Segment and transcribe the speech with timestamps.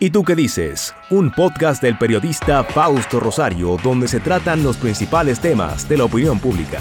[0.00, 0.94] ¿Y tú qué dices?
[1.10, 6.38] Un podcast del periodista Fausto Rosario donde se tratan los principales temas de la opinión
[6.38, 6.78] pública.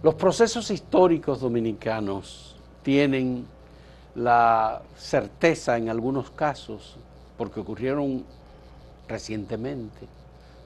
[0.00, 3.44] Los procesos históricos dominicanos tienen
[4.14, 6.98] la certeza en algunos casos,
[7.36, 8.24] porque ocurrieron
[9.08, 10.06] recientemente,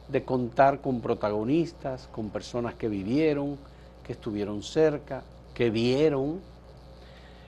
[0.09, 3.57] de contar con protagonistas, con personas que vivieron,
[4.07, 5.23] que estuvieron cerca,
[5.55, 6.53] que vieron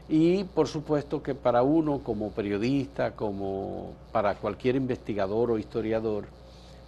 [0.09, 6.26] y por supuesto que para uno como periodista, como para cualquier investigador o historiador,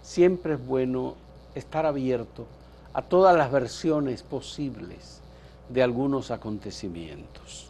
[0.01, 1.15] siempre es bueno
[1.53, 2.45] estar abierto
[2.93, 5.21] a todas las versiones posibles
[5.67, 7.69] de algunos acontecimientos.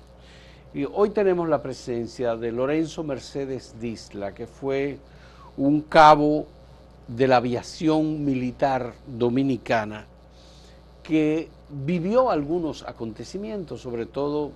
[0.74, 5.00] Y hoy tenemos la presencia de Lorenzo Mercedes Disla, que fue
[5.58, 6.46] un cabo
[7.08, 10.06] de la aviación militar dominicana
[11.02, 14.52] que vivió algunos acontecimientos, sobre todo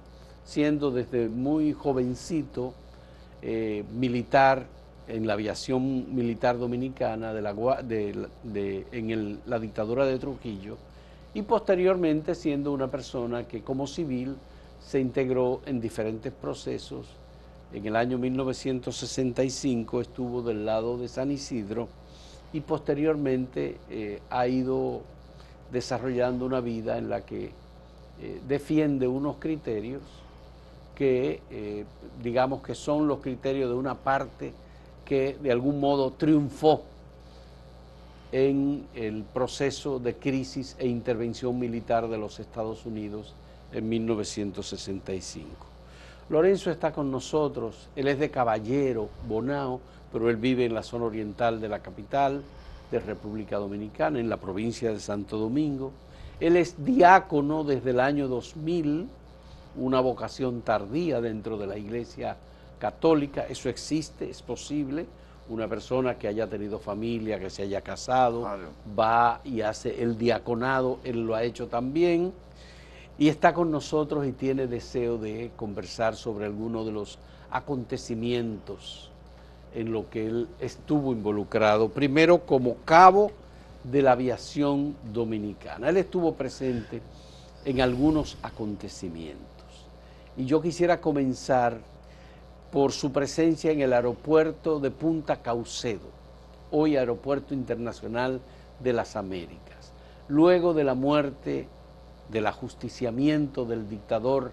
[0.45, 2.73] siendo desde muy jovencito
[3.41, 4.65] eh, militar
[5.07, 10.77] en la aviación militar dominicana de la, de, en la dictadura de Trujillo
[11.33, 14.35] y posteriormente siendo una persona que como civil
[14.79, 17.07] se integró en diferentes procesos.
[17.73, 21.87] En el año 1965 estuvo del lado de San Isidro
[22.53, 25.01] y posteriormente eh, ha ido
[25.71, 27.51] desarrollando una vida en la que
[28.21, 30.01] eh, defiende unos criterios
[30.95, 31.85] que eh,
[32.21, 34.53] digamos que son los criterios de una parte
[35.05, 36.83] que de algún modo triunfó
[38.31, 43.33] en el proceso de crisis e intervención militar de los Estados Unidos
[43.71, 45.47] en 1965.
[46.29, 51.05] Lorenzo está con nosotros, él es de Caballero, Bonao, pero él vive en la zona
[51.05, 52.41] oriental de la capital
[52.91, 55.91] de República Dominicana, en la provincia de Santo Domingo.
[56.39, 59.07] Él es diácono desde el año 2000
[59.75, 62.37] una vocación tardía dentro de la iglesia
[62.79, 65.05] católica, eso existe, es posible.
[65.49, 68.47] Una persona que haya tenido familia, que se haya casado,
[68.97, 72.31] va y hace el diaconado, él lo ha hecho también,
[73.17, 77.19] y está con nosotros y tiene deseo de conversar sobre algunos de los
[77.51, 79.11] acontecimientos
[79.75, 83.31] en lo que él estuvo involucrado, primero como cabo
[83.83, 85.89] de la aviación dominicana.
[85.89, 87.01] Él estuvo presente
[87.65, 89.52] en algunos acontecimientos.
[90.35, 91.77] Y yo quisiera comenzar
[92.71, 96.09] por su presencia en el aeropuerto de Punta Caucedo,
[96.71, 98.41] hoy Aeropuerto Internacional
[98.79, 99.93] de las Américas.
[100.27, 101.67] Luego de la muerte,
[102.31, 104.51] del ajusticiamiento del dictador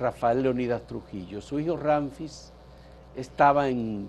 [0.00, 2.52] Rafael Leonidas Trujillo, su hijo Ramfis
[3.14, 4.08] estaba en,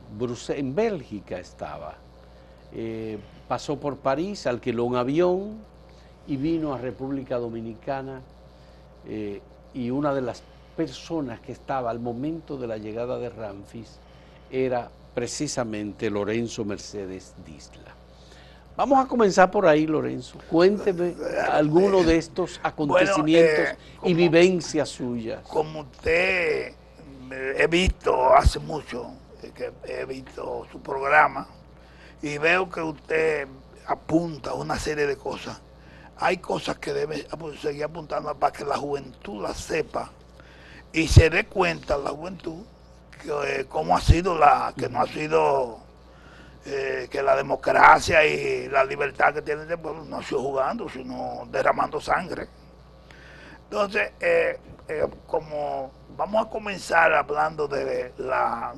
[0.49, 1.95] en Bélgica, estaba.
[2.71, 5.57] Eh, pasó por París, alquiló un avión
[6.27, 8.21] y vino a República Dominicana
[9.05, 9.41] eh,
[9.73, 10.43] y una de las
[10.79, 13.99] personas que estaba al momento de la llegada de Ramfis
[14.49, 17.93] era precisamente Lorenzo Mercedes Disla.
[18.77, 20.37] Vamos a comenzar por ahí, Lorenzo.
[20.49, 21.15] Cuénteme
[21.51, 25.41] alguno de estos acontecimientos eh, y vivencias suyas.
[25.49, 29.11] Como usted eh, he visto hace mucho
[29.43, 31.45] eh, que he visto su programa
[32.21, 33.49] y veo que usted
[33.85, 35.59] apunta una serie de cosas.
[36.15, 37.27] Hay cosas que debe
[37.61, 40.13] seguir apuntando para que la juventud la sepa
[40.93, 42.63] y se dé cuenta la juventud
[43.21, 45.79] que eh, cómo ha sido la, que no ha sido
[46.65, 50.89] eh, que la democracia y la libertad que tiene el pueblo no ha sido jugando,
[50.89, 52.47] sino derramando sangre.
[53.65, 54.57] Entonces, eh,
[55.27, 58.73] como vamos a comenzar hablando de la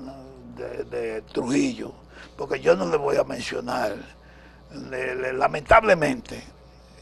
[0.90, 1.94] de, Trujillo,
[2.38, 3.96] porque yo no le voy a mencionar,
[4.72, 6.44] lamentablemente,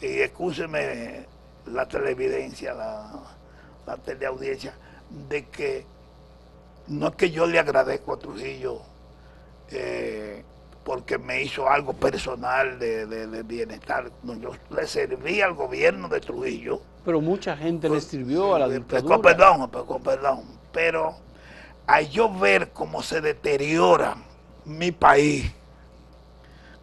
[0.01, 1.25] y escúcheme
[1.65, 3.11] la televidencia, la,
[3.87, 4.73] la teleaudiencia,
[5.09, 5.85] de que
[6.87, 8.81] no es que yo le agradezco a Trujillo
[9.71, 10.43] eh,
[10.83, 14.11] porque me hizo algo personal de, bienestar.
[14.23, 16.81] yo le serví al gobierno de Trujillo.
[17.05, 19.15] Pero mucha gente le sirvió a la dictadura.
[19.15, 20.43] Con perdón, con perdón.
[20.71, 21.15] Pero
[21.85, 24.15] a yo ver cómo se deteriora
[24.65, 25.51] mi país,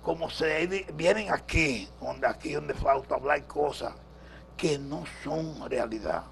[0.02, 3.92] cómo se vienen aquí, donde aquí donde falta hablar cosas
[4.56, 6.24] que no son realidad.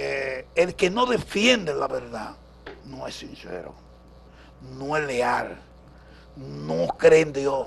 [0.00, 2.36] Eh, el que no defiende la verdad
[2.84, 3.74] no es sincero,
[4.76, 5.60] no es leal,
[6.36, 7.66] no cree en Dios,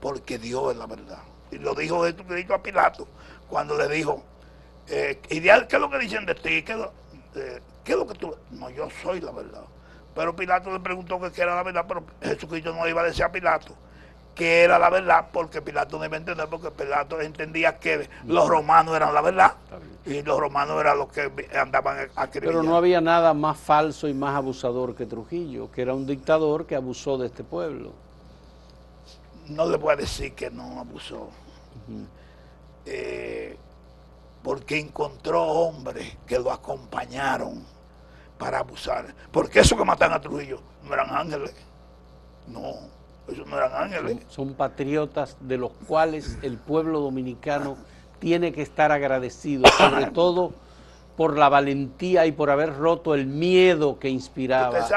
[0.00, 1.18] porque Dios es la verdad.
[1.50, 3.06] Y lo dijo Jesucristo a Pilato
[3.50, 4.24] cuando le dijo,
[4.88, 6.62] eh, ideal, ¿qué es lo que dicen de ti?
[6.62, 6.90] ¿Qué es, lo,
[7.34, 8.34] eh, ¿Qué es lo que tú?
[8.52, 9.64] No, yo soy la verdad.
[10.14, 13.30] Pero Pilato le preguntó qué era la verdad, pero Jesucristo no iba a decir a
[13.30, 13.76] Pilato
[14.34, 18.48] que era la verdad, porque Pilato no iba a entender, porque Pilato entendía que los
[18.48, 19.54] romanos eran la verdad
[20.04, 24.14] y los romanos eran los que andaban a Pero no había nada más falso y
[24.14, 27.92] más abusador que Trujillo, que era un dictador que abusó de este pueblo.
[29.48, 31.28] No le voy a decir que no abusó,
[32.86, 33.56] eh,
[34.42, 37.64] porque encontró hombres que lo acompañaron
[38.38, 39.14] para abusar.
[39.30, 41.54] Porque eso que matan a Trujillo no eran ángeles,
[42.48, 44.18] no esos no eran ángeles.
[44.28, 47.76] Son, patriotas de los cuales el pueblo dominicano
[48.18, 50.52] tiene que estar agradecido, sobre todo
[51.16, 54.88] por la valentía y por haber roto el miedo que inspiraba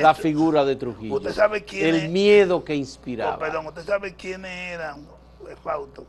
[0.00, 1.14] la figura de Trujillo.
[1.14, 3.36] ¿Usted sabe quién El miedo que inspiraba.
[3.36, 5.06] Oh, perdón, ¿usted sabe quiénes eran,
[5.62, 6.04] Fausto?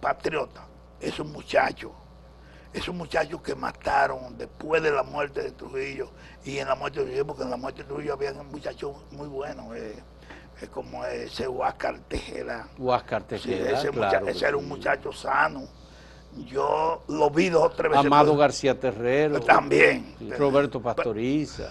[0.00, 0.64] Patriotas,
[1.00, 1.92] esos muchachos.
[2.72, 6.10] Esos muchachos que mataron después de la muerte de Trujillo
[6.44, 9.28] y en la muerte de Trujillo, porque en la muerte de Trujillo había muchachos muy
[9.28, 9.76] buenos.
[9.76, 10.02] Eh,
[10.64, 12.68] es como ese Huáscar Tejeda.
[12.78, 13.80] Huáscar Tejeda,
[14.28, 15.62] ese, era un muchacho sano.
[16.46, 18.06] Yo lo vi dos o tres veces.
[18.06, 19.40] Amado García Terrero.
[19.40, 20.16] También.
[20.36, 21.70] Roberto Pastoriza.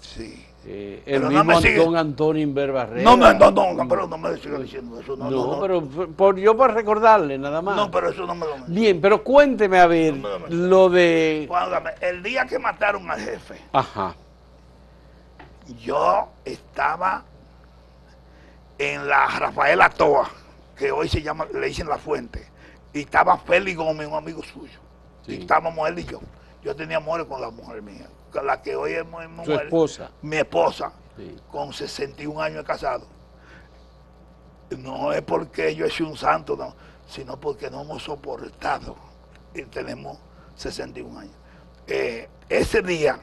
[0.00, 0.46] Sí.
[0.66, 4.98] Eh, el mismo don Antonio Inver No, no, no, no, pero no me siga diciendo
[4.98, 5.14] eso.
[5.14, 7.76] No, no, pero por, yo para recordarle nada más.
[7.76, 10.16] No, pero eso no me lo Bien, pero cuénteme a ver
[10.48, 11.50] lo de...
[12.00, 13.60] el día que mataron al jefe.
[13.72, 14.14] Ajá.
[15.82, 17.24] Yo estaba
[18.78, 20.28] en la Rafaela Toa,
[20.76, 22.46] que hoy se llama, le dicen La Fuente,
[22.92, 24.80] y estaba Félix Gómez, un amigo suyo.
[25.26, 26.20] Y estábamos él y yo.
[26.62, 29.44] Yo tenía amores con la mujer mía, con la que hoy es mi mujer.
[29.44, 30.10] Su esposa.
[30.22, 30.92] Mi esposa,
[31.50, 33.06] con 61 años de casado.
[34.78, 36.74] No es porque yo soy un santo, no,
[37.06, 38.96] sino porque no hemos soportado
[39.54, 40.18] y tenemos
[40.56, 41.34] 61 años.
[41.86, 43.18] Eh, ese día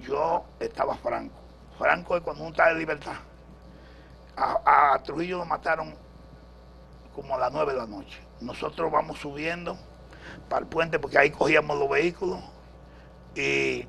[0.00, 1.36] yo estaba franco.
[1.78, 3.16] Franco es cuando uno está de libertad
[4.36, 5.94] a, Trujillo lo mataron
[7.14, 8.20] como a las 9 de la noche.
[8.40, 9.76] Nosotros vamos subiendo
[10.48, 12.40] para el puente porque ahí cogíamos los vehículos
[13.34, 13.88] y,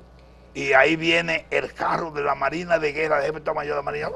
[0.74, 4.10] ahí viene el carro de la Marina de Guerra, de jefe mayor de la Marina.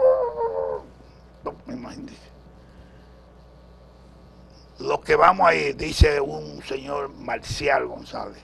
[4.79, 8.43] Lo que vamos ahí, dice un señor Marcial González,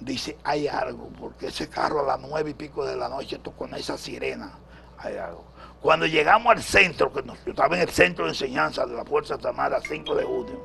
[0.00, 3.72] dice, hay algo, porque ese carro a las nueve y pico de la noche, con
[3.74, 4.58] esa sirena,
[4.98, 5.51] hay algo.
[5.82, 9.36] Cuando llegamos al centro, que yo estaba en el centro de enseñanza de la Fuerza
[9.42, 10.62] Armada 5 de junio,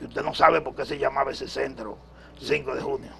[0.00, 1.98] y usted no sabe por qué se llamaba ese centro
[2.40, 3.12] 5 de junio.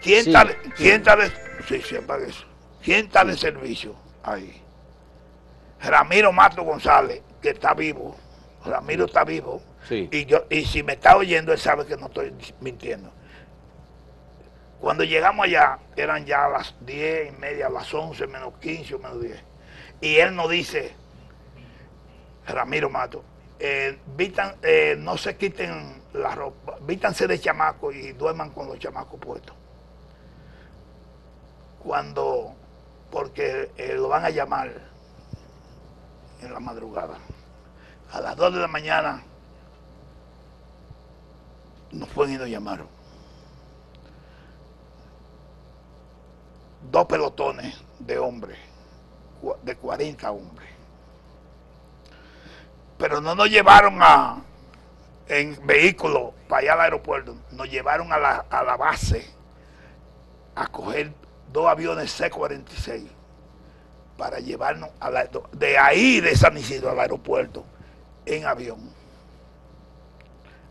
[0.00, 0.46] ¿Quién, está,
[0.76, 1.30] ¿quién está de,
[1.68, 2.44] sí, eso.
[2.82, 4.62] ¿Quién está de servicio ahí?
[5.80, 8.16] Ramiro Mato González, que está vivo.
[8.64, 9.62] Ramiro está vivo.
[9.90, 13.12] Y, yo, y si me está oyendo, él sabe que no estoy mintiendo.
[14.86, 19.20] Cuando llegamos allá, eran ya las 10 y media, las 11 menos 15 o menos
[19.20, 19.36] 10.
[20.00, 20.94] Y él nos dice,
[22.46, 23.24] Ramiro Mato,
[23.58, 23.98] eh,
[24.62, 29.56] eh, no se quiten la ropa, vítanse de chamaco y duerman con los chamacos puestos.
[31.82, 32.54] Cuando,
[33.10, 34.70] porque eh, lo van a llamar
[36.42, 37.18] en la madrugada.
[38.12, 39.20] A las 2 de la mañana
[41.90, 42.95] nos fueron y nos llamaron.
[46.90, 48.58] Dos pelotones de hombres,
[49.62, 50.68] de 40 hombres.
[52.98, 54.42] Pero no nos llevaron a,
[55.28, 59.26] en vehículo para allá al aeropuerto, nos llevaron a la, a la base
[60.54, 61.12] a coger
[61.52, 63.06] dos aviones C-46
[64.16, 65.10] para llevarnos a
[65.52, 67.64] de ahí de San Isidro al aeropuerto
[68.24, 68.78] en avión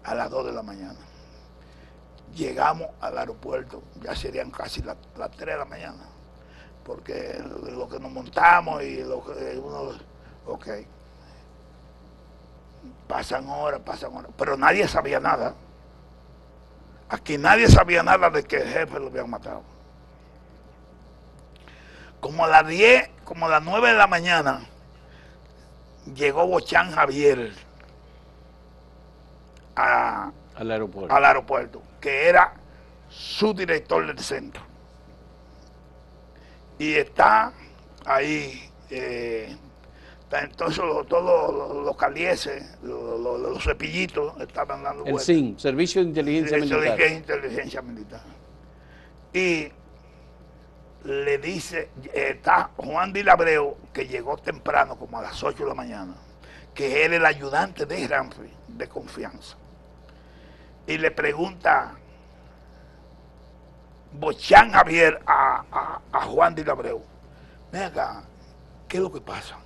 [0.04, 1.00] a las 2 de la mañana.
[2.36, 6.04] Llegamos al aeropuerto, ya serían casi las, 3 de la mañana,
[6.84, 9.92] porque lo que nos montamos y lo que uno,
[10.46, 10.68] ok,
[13.08, 15.56] pasan horas, pasan horas, pero nadie sabía nada.
[17.08, 19.64] Aquí nadie sabía nada de que el jefe lo habían matado.
[22.20, 24.68] Como a las 10, como a las 9 de la mañana,
[26.14, 27.54] llegó Bochán Javier
[29.76, 31.16] al aeropuerto.
[31.16, 32.54] al aeropuerto que era
[33.10, 34.62] su director del centro.
[36.78, 37.52] Y está
[38.06, 39.58] ahí, eh,
[40.32, 47.12] entonces todos los, calieses, los, cepillitos estaban dando El SIN, Servicio de Inteligencia Militar.
[47.12, 48.22] Inteligencia Militar.
[49.34, 49.70] Y
[51.06, 56.14] le dice, está Juan Dilabreo, que llegó temprano, como a las 8 de la mañana,
[56.76, 59.58] que era el ayudante de Ramfrey, de confianza
[60.88, 61.96] y le pregunta
[64.14, 67.04] Bochán Javier a, a, a Juan de Abreu,
[67.72, 68.24] ven acá,
[68.88, 69.58] ¿qué es lo que pasa?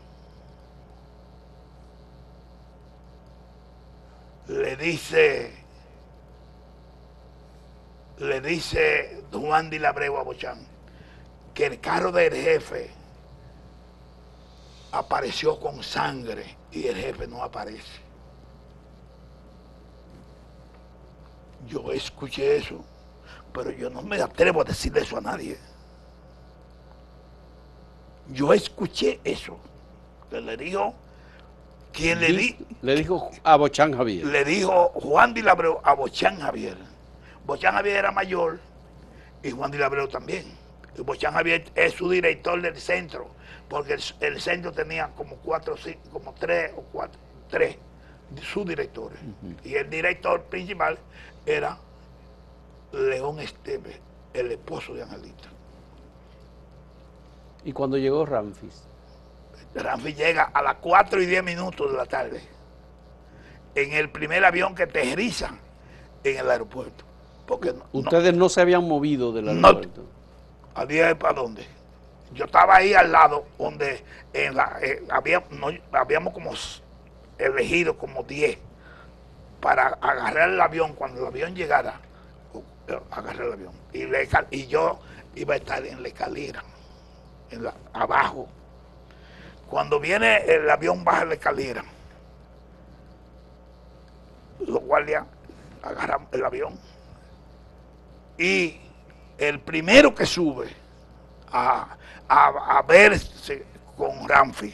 [4.48, 5.54] Le dice,
[8.18, 10.66] le dice Juan de Abreu a Bochán
[11.54, 12.90] que el carro del jefe
[14.92, 18.09] apareció con sangre y el jefe no aparece.
[21.70, 22.84] Yo escuché eso,
[23.54, 25.58] pero yo no me atrevo a decirle eso a nadie.
[28.30, 29.58] Yo escuché eso.
[30.30, 30.94] Que le dijo,
[31.92, 34.26] quien le, di, le dijo a Bochán Javier.
[34.26, 36.78] Le dijo Juan de Labreo a Bochán Javier.
[37.46, 38.60] Bochán Javier era mayor
[39.44, 40.46] y Juan de Labreo también.
[40.98, 43.30] Y Bochán Javier es su director del centro,
[43.68, 47.78] porque el, centro tenía como cuatro, cinco, como tres o cuatro, tres
[48.44, 49.18] sus directores.
[49.64, 51.00] Y el director principal
[51.46, 51.78] era
[52.92, 54.00] León Esteve,
[54.34, 55.50] el esposo de Angelita.
[57.64, 58.84] ¿Y cuando llegó Ramfis?
[59.76, 62.42] Ramfis llega a las 4 y 10 minutos de la tarde
[63.76, 65.52] en el primer avión que aterriza
[66.24, 67.04] en el aeropuerto.
[67.46, 70.04] Porque Ustedes no, se habían movido del aeropuerto.
[70.76, 71.66] No, ¿A para dónde?
[72.34, 74.04] Yo estaba ahí al lado, donde
[74.34, 76.52] en la, eh, habíamos como
[77.40, 78.60] elegido como 10
[79.62, 82.00] para agarrar el avión cuando el avión llegara.
[83.12, 83.74] Agarrar el avión.
[83.94, 84.06] Y,
[84.56, 85.00] y yo
[85.36, 86.64] iba a estar en la escalera
[87.94, 88.48] abajo.
[89.70, 91.84] Cuando viene el avión baja la escalera,
[94.60, 95.26] los guardias
[95.84, 96.78] agarran el avión
[98.38, 98.80] y
[99.38, 100.68] el primero que sube
[101.52, 101.98] a,
[102.28, 104.74] a, verse con Ramfi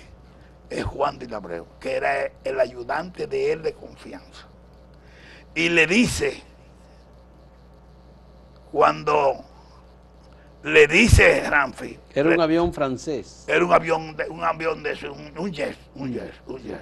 [0.69, 4.47] es Juan de Labreo, que era el ayudante de él de confianza.
[5.55, 6.43] Y le dice,
[8.73, 9.41] cuando
[10.63, 11.97] le dice Ramfi.
[12.13, 13.45] Era un avión francés.
[13.47, 16.81] Era un avión de un avión de un, un jet, un jet, un jet,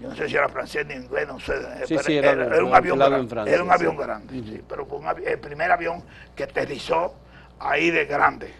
[0.00, 1.54] Yo no sé si era francés ni inglés, no sé.
[1.86, 3.52] Sí, sí, era, un avión grande.
[3.52, 6.04] era un avión grande, pero fue el primer avión
[6.36, 7.16] que aterrizó
[7.58, 8.54] ahí de grande,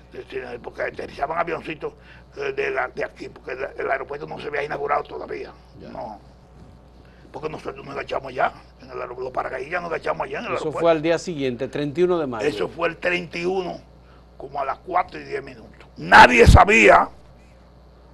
[0.65, 1.93] porque aterrizaban avioncitos
[2.37, 5.53] eh, de, de aquí, porque el, aeropuerto no se había inaugurado todavía.
[5.93, 6.19] No
[7.33, 10.55] porque nosotros nos agachamos allá, en el aeropuerto, los paracaidistas nos agachamos allá en el
[10.55, 12.49] Eso fue al día siguiente, 31 de mayo.
[12.49, 13.81] Eso fue el 31,
[14.37, 15.89] como a las 4 y 10 minutos.
[15.97, 17.09] Nadie sabía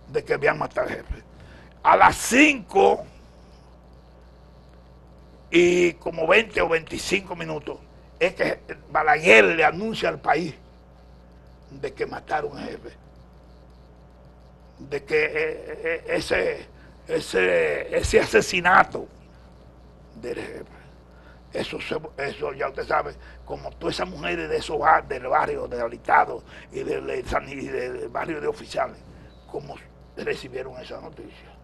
[0.09, 1.23] de que habían matado al jefe.
[1.83, 3.05] A las 5
[5.51, 7.79] y como 20 o 25 minutos,
[8.19, 10.55] es que Balaguer le anuncia al país
[11.71, 12.91] de que mataron al jefe.
[14.79, 15.31] De que eh,
[15.85, 16.67] eh, ese
[17.09, 19.07] ese, ese asesinato
[20.21, 20.65] del jefe.
[21.53, 21.79] Eso,
[22.17, 26.43] eso ya usted sabe, como todas esas mujeres de esos del barrio de Alitado
[26.73, 28.97] y del, del barrio de oficiales,
[29.51, 29.77] como
[30.17, 31.55] recibieron esa noticia.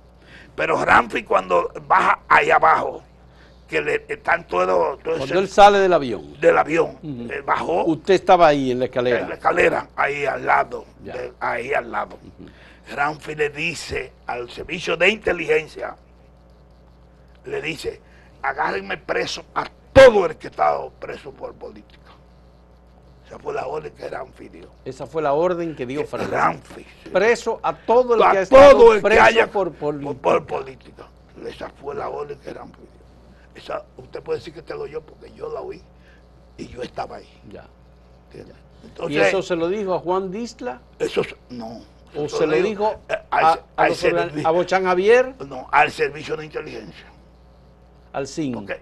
[0.55, 3.03] Pero Ramfi cuando baja ahí abajo,
[3.67, 5.01] que le están todos...
[5.01, 6.41] Todo cuando él sale del avión.
[6.41, 6.99] Del avión,
[7.45, 7.85] bajó.
[7.85, 9.21] Usted estaba ahí en la escalera.
[9.21, 10.85] En la escalera, ahí al lado,
[11.41, 12.19] ahí al lado.
[12.91, 15.97] Ramfi le dice al servicio de inteligencia,
[17.45, 18.01] le dice,
[18.43, 21.99] agárrenme preso a todo el que está preso por política.
[23.27, 24.69] Esa fue la orden que Ramfi dio.
[24.85, 26.85] Esa fue la orden que dio Ramfi.
[27.13, 31.07] Preso a todo el a que ha todo el que haya por, política.
[31.47, 32.91] Esa fue la orden que Ramfi dio.
[33.55, 35.81] Esa, usted puede decir que te lo yo porque yo la oí
[36.57, 37.29] y yo estaba ahí.
[37.51, 37.67] Ya.
[39.09, 40.81] ¿Y eso se lo dijo a Juan Disla?
[40.99, 41.83] Eso no.
[42.15, 45.35] ¿O se lo dijo eh, a, a, Bochán Javier?
[45.47, 47.07] No, al servicio de inteligencia.
[48.13, 48.55] Al CIN.
[48.55, 48.81] Porque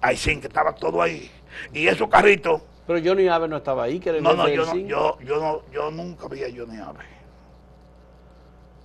[0.00, 1.30] hay CIN, que estaba todo ahí.
[1.72, 2.62] Y esos carritos.
[2.86, 5.62] Pero Johnny Ave no estaba ahí, que era No, no, yo, no yo, yo, no,
[5.72, 7.04] yo nunca vi a Johnny Ave.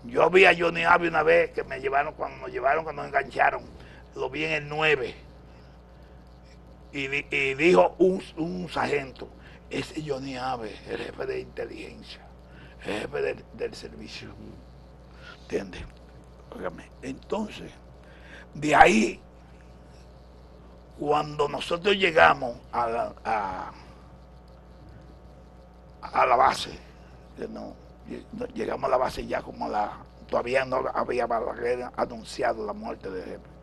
[0.06, 3.10] Yo vi a Johnny Ave una vez que me llevaron, cuando nos llevaron, cuando nos
[3.10, 3.64] engancharon,
[4.16, 5.16] lo vi en el 9.
[6.94, 9.28] Y, y dijo un, un sargento,
[9.70, 12.27] ese Johnny Ave, el jefe de inteligencia
[12.82, 14.30] jefe del, servicio.
[15.44, 15.84] ¿Entiendes?
[17.02, 17.72] Entonces,
[18.54, 19.20] de ahí,
[21.00, 23.14] cuando nosotros llegamos a la,
[26.02, 26.72] a, la base,
[28.54, 29.92] llegamos a la base ya como la,
[30.28, 31.28] todavía no había
[31.96, 33.58] anunciado la muerte de jefe.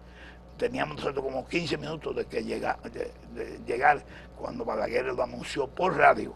[0.57, 4.05] Teníamos nosotros como 15 minutos de que llegar, de, llegar
[4.39, 6.33] cuando Balaguer lo anunció por radio.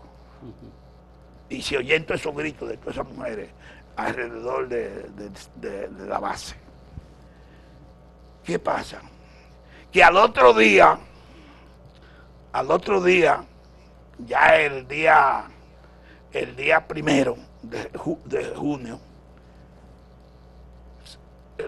[1.49, 3.51] Y se oyen todos esos gritos de todas esas mujeres
[3.97, 6.55] alrededor de, la base.
[8.45, 9.01] ¿Qué pasa?
[9.91, 10.99] Que al otro día,
[12.53, 13.45] al otro día,
[14.19, 15.45] ya el día,
[16.33, 19.01] el día primero de, junio,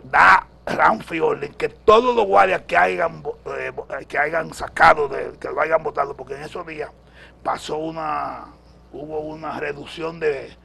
[0.05, 3.25] da Ramfiol, que todos los guardias que hayan,
[3.59, 3.73] eh,
[4.07, 6.91] que hayan sacado, de, que lo hayan votado, porque en esos días
[7.43, 8.47] pasó una,
[8.93, 10.57] hubo una reducción de,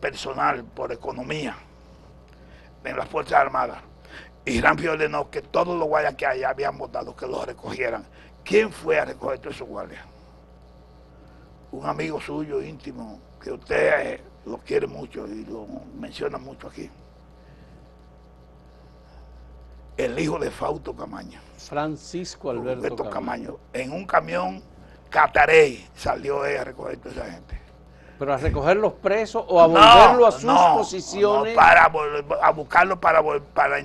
[0.00, 1.56] personal por economía
[2.84, 3.78] en las Fuerzas Armadas.
[4.44, 8.04] Y Ramfiol ordenó que todos los guardias que haya habían votado, que los recogieran.
[8.44, 10.04] ¿Quién fue a recoger todos esos guardias?
[11.72, 15.66] Un amigo suyo íntimo, que usted eh, lo quiere mucho y lo
[15.98, 16.90] menciona mucho aquí
[19.98, 21.40] el hijo de Fausto Camaño.
[21.58, 23.58] Francisco Alberto, Camaño.
[23.72, 24.62] En un camión
[25.10, 27.57] catarey salió él a recoger toda esa gente.
[28.18, 31.54] ¿Pero a recoger los presos o a volverlo a sus posiciones?
[31.54, 31.84] No, para
[32.42, 33.22] a buscarlo para,
[33.54, 33.78] para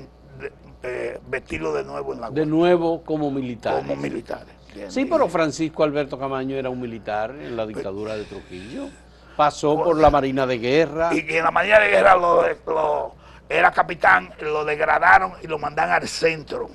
[0.81, 3.85] eh, vestirlo de nuevo en la De nuevo como militares.
[3.85, 4.53] Como militares.
[4.89, 8.89] sí, pero Francisco Alberto Camaño era un militar en la dictadura de Trujillo.
[9.37, 11.13] Pasó por la Marina de Guerra.
[11.13, 13.15] Y que en la Marina de Guerra lo, lo
[13.49, 16.69] era capitán, lo degradaron y lo mandan al centro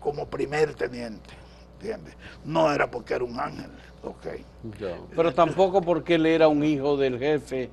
[0.00, 1.34] como primer teniente.
[1.74, 2.16] ¿Entiendes?
[2.44, 3.70] No era porque era un ángel,
[4.10, 4.26] ok.
[5.14, 7.70] pero tampoco porque él era un hijo del jefe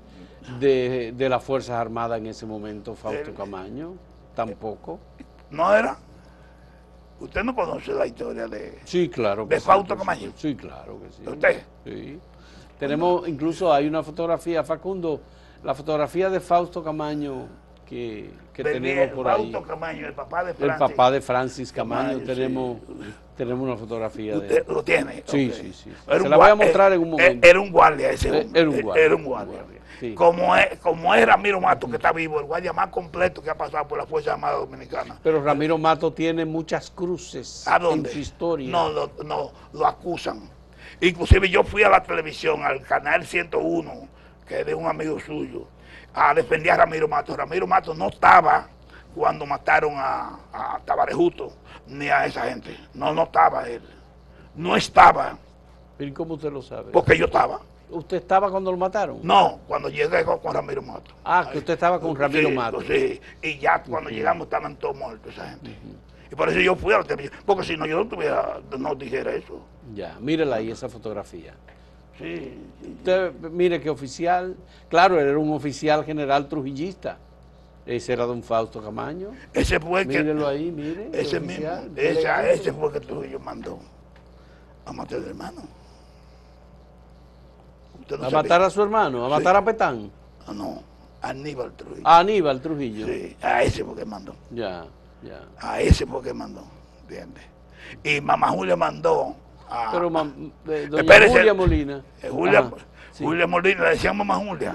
[0.59, 3.95] de, las Fuerzas Armadas en ese momento, Fausto Camaño.
[4.35, 4.99] Tampoco.
[5.51, 5.97] ¿No era?
[7.19, 10.31] ¿Usted no conoce la historia de, sí, claro de Fausto Camaño?
[10.35, 11.21] Sí, claro que sí.
[11.25, 11.63] ¿Usted?
[11.85, 12.19] Sí.
[12.79, 15.21] Tenemos, incluso hay una fotografía, Facundo,
[15.63, 17.47] la fotografía de Fausto Camaño
[18.53, 19.53] que, tenemos por ahí.
[19.67, 20.81] Camaño, el papá de Francis.
[20.81, 22.77] El papá de Francis Camaño, tenemos,
[23.37, 24.65] tenemos una fotografía de él.
[24.67, 25.23] ¿Lo tiene?
[25.25, 25.91] Sí, sí, sí.
[26.07, 27.47] Se la voy a mostrar en un momento.
[27.47, 28.59] Era un guardia ese hombre.
[28.59, 29.05] Era un guardia.
[29.05, 29.59] Era un guardia.
[30.15, 33.57] Como, es, como es Ramiro Mato, que está vivo, el guardia más completo que ha
[33.57, 35.17] pasado por la Fuerza Armada Dominicana.
[35.23, 38.69] Pero Ramiro Mato tiene muchas cruces en su historia.
[38.69, 40.49] No, lo, no, lo acusan.
[40.99, 44.07] Inclusive yo fui a la televisión, al canal 101,
[44.45, 45.67] que es de un amigo suyo,
[46.13, 47.35] a defender a Ramiro Mato.
[47.35, 48.67] Ramiro Mato no estaba
[49.15, 51.53] cuando mataron a, a Tabarejuto
[51.87, 52.77] ni a esa gente.
[52.93, 53.81] No, no estaba él.
[54.55, 55.37] No estaba.
[55.99, 56.91] ¿Y cómo usted lo sabe?
[56.91, 57.59] Porque yo estaba.
[57.89, 59.19] ¿Usted estaba cuando lo mataron?
[59.21, 61.11] No, cuando llegué con Ramiro Mato.
[61.23, 62.81] Ah, que usted estaba con Ramiro Mato.
[62.81, 65.77] Sí, y ya cuando llegamos estaban todos muertos esa gente.
[66.31, 67.39] Y por eso yo fui a la televisión.
[67.45, 69.59] Porque si no, yo no, tuviera, no dijera eso.
[69.93, 71.53] Ya, mírela ahí esa fotografía.
[72.17, 72.57] Sí,
[72.99, 74.55] Usted mire que oficial,
[74.89, 77.17] claro, él era un oficial general trujillista.
[77.85, 79.31] Ese era don Fausto Camaño.
[79.53, 80.19] Ese fue que.
[80.19, 81.09] Mírelo ahí, mire.
[81.11, 81.67] Ese mismo.
[81.97, 83.79] ese fue que Trujillo mandó
[84.85, 85.61] a matar al hermano.
[88.21, 89.25] ¿A matar a su hermano?
[89.25, 90.11] ¿A matar a Petán?
[90.47, 90.83] No, no,
[91.21, 92.07] a Aníbal Trujillo.
[92.07, 93.05] A Aníbal Trujillo.
[93.07, 94.35] Sí, a ese fue que mandó.
[94.51, 94.85] Ya,
[95.21, 95.41] ya.
[95.59, 96.63] A ese fue que mandó,
[97.01, 97.43] ¿entiendes?
[98.03, 99.35] Y mamá Julia mandó
[99.75, 99.89] Ah.
[99.91, 100.07] Pero
[100.67, 102.03] eh, doña Julia Molina.
[102.21, 102.69] Eh, Julia,
[103.17, 104.71] Julia Molina, le decían mamá Julia.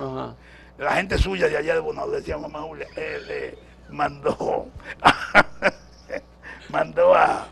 [0.77, 2.89] La gente suya de allá de Bonao le decía mamá Julia.
[2.97, 3.57] Él
[3.91, 4.67] mandó,
[6.69, 7.47] mandó a,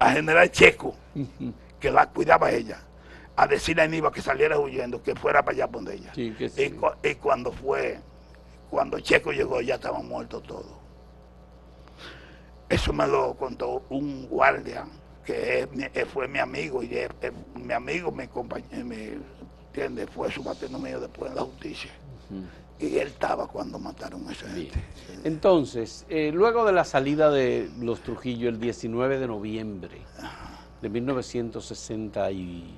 [0.00, 0.96] a General Checo,
[1.78, 2.80] que la cuidaba ella,
[3.36, 6.10] a decirle a Aníbal que saliera huyendo, que fuera para allá donde ella.
[6.16, 8.00] y, y cuando fue,
[8.70, 10.66] cuando Checo llegó, ya estaban muertos todos.
[12.68, 14.84] Eso me lo contó un guardia
[15.26, 16.90] que fue mi amigo y
[17.56, 19.18] mi amigo me acompañó, me,
[19.66, 20.06] ¿entiende?
[20.06, 21.90] fue su patrón mío después en la justicia.
[22.78, 24.82] Y él estaba cuando mataron a esa gente.
[25.24, 29.98] Entonces, eh, luego de la salida de los Trujillo el 19 de noviembre
[30.80, 32.72] de 1960 y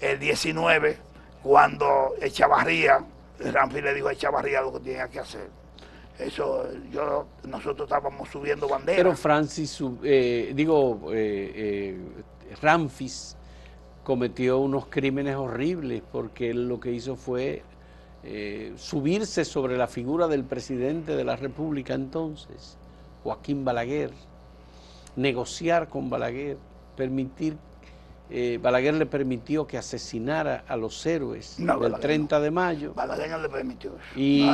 [0.00, 0.96] el 19,
[1.42, 3.04] cuando Echavarría,
[3.38, 5.48] el Ramfi le dijo a Echavarría lo que tenía que hacer.
[6.18, 8.98] Eso, yo, nosotros estábamos subiendo banderas.
[8.98, 13.36] Pero Francis, eh, digo, eh, eh, Ramfis
[14.04, 17.62] cometió unos crímenes horribles porque él lo que hizo fue
[18.24, 22.78] eh, subirse sobre la figura del presidente de la República entonces,
[23.24, 24.12] Joaquín Balaguer,
[25.16, 26.56] negociar con Balaguer,
[26.96, 27.56] permitir,
[28.30, 32.94] eh, Balaguer le permitió que asesinara a los héroes del 30 de mayo.
[32.94, 34.48] Balaguer no le permitió Y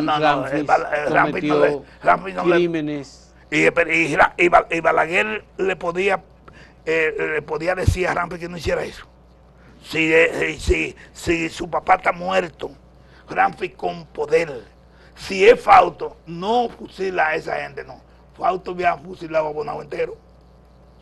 [1.12, 3.34] cometió crímenes.
[3.50, 6.22] Y, y, Balaguer le podía,
[6.86, 9.04] eh, le podía decir a Rampi que no hiciera eso.
[9.84, 10.10] Si,
[10.58, 12.70] si, si su papá está muerto,
[13.28, 14.64] Ramfi con poder.
[15.14, 18.00] Si es Fausto, no fusila a esa gente, no.
[18.36, 20.16] Fausto había fusilado a Bonao entero.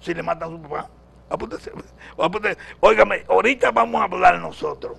[0.00, 0.90] Si le matan a su papá.
[2.80, 4.98] Óigame, ahorita vamos a hablar nosotros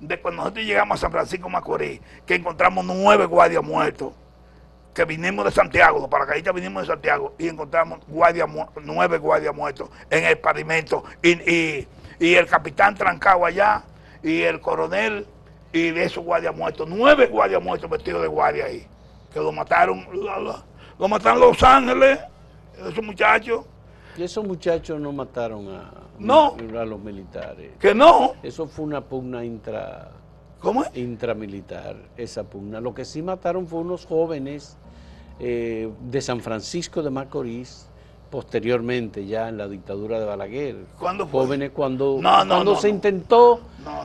[0.00, 4.12] de cuando nosotros llegamos a San Francisco Macorís, que encontramos nueve guardias muertos,
[4.94, 8.48] que vinimos de Santiago, los paracaidistas vinimos de Santiago y encontramos guardias
[8.82, 11.86] nueve guardias muertos en el pavimento y,
[12.20, 13.84] el capitán trancado allá
[14.22, 15.26] y el coronel
[15.72, 18.86] y de esos guardias muertos, nueve guardias muertos vestidos de guardia ahí,
[19.32, 20.06] que lo mataron,
[20.98, 22.18] lo, mataron Los Ángeles,
[22.78, 23.64] esos muchachos.
[24.16, 26.56] Y esos muchachos no mataron a, no.
[26.76, 27.72] a los militares.
[27.78, 28.32] Que no.
[28.42, 30.10] Eso fue una pugna intra,
[30.60, 32.80] ¿Cómo intramilitar, esa pugna.
[32.80, 34.76] Lo que sí mataron fue unos jóvenes
[35.38, 37.87] eh, de San Francisco de Macorís,
[38.30, 40.76] posteriormente ya en la dictadura de Balaguer.
[40.98, 41.40] ¿Cuándo fue?
[41.40, 43.60] Jóvenes cuando, no, cuando se intentó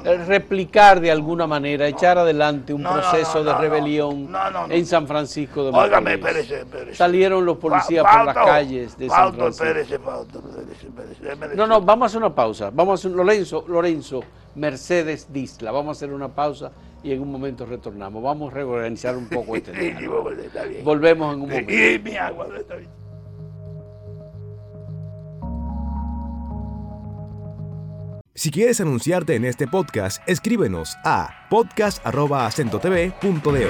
[0.05, 4.33] eh, replicar de alguna manera, echar adelante un proceso de rebelión
[4.69, 6.97] en San Francisco de Macorís.
[6.97, 10.03] Salieron los policías por las calles de San Francisco.
[11.55, 12.69] No, no, vamos a hacer una pausa.
[12.73, 14.21] Vamos a hacer, Lorenzo, Lorenzo,
[14.55, 15.71] Mercedes Disla.
[15.71, 16.71] Vamos a hacer una pausa
[17.03, 18.23] y en un momento retornamos.
[18.23, 19.99] Vamos a reorganizar un poco este tema.
[20.83, 21.73] Volvemos en un momento.
[21.73, 23.02] Y mi agua, está bien.
[28.43, 33.69] Si quieres anunciarte en este podcast, escríbenos a podcast.acentotv.de.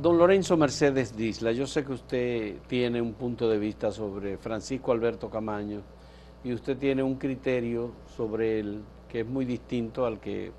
[0.00, 4.92] Don Lorenzo Mercedes Disla, yo sé que usted tiene un punto de vista sobre Francisco
[4.92, 5.82] Alberto Camaño
[6.44, 10.52] y usted tiene un criterio sobre él que es muy distinto al que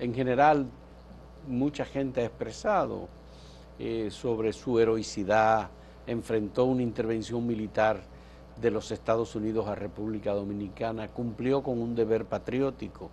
[0.00, 0.66] en general
[1.46, 3.08] mucha gente ha expresado
[3.78, 5.70] eh, sobre su heroicidad,
[6.06, 8.00] enfrentó una intervención militar
[8.60, 13.10] de los Estados Unidos a República Dominicana, cumplió con un deber patriótico,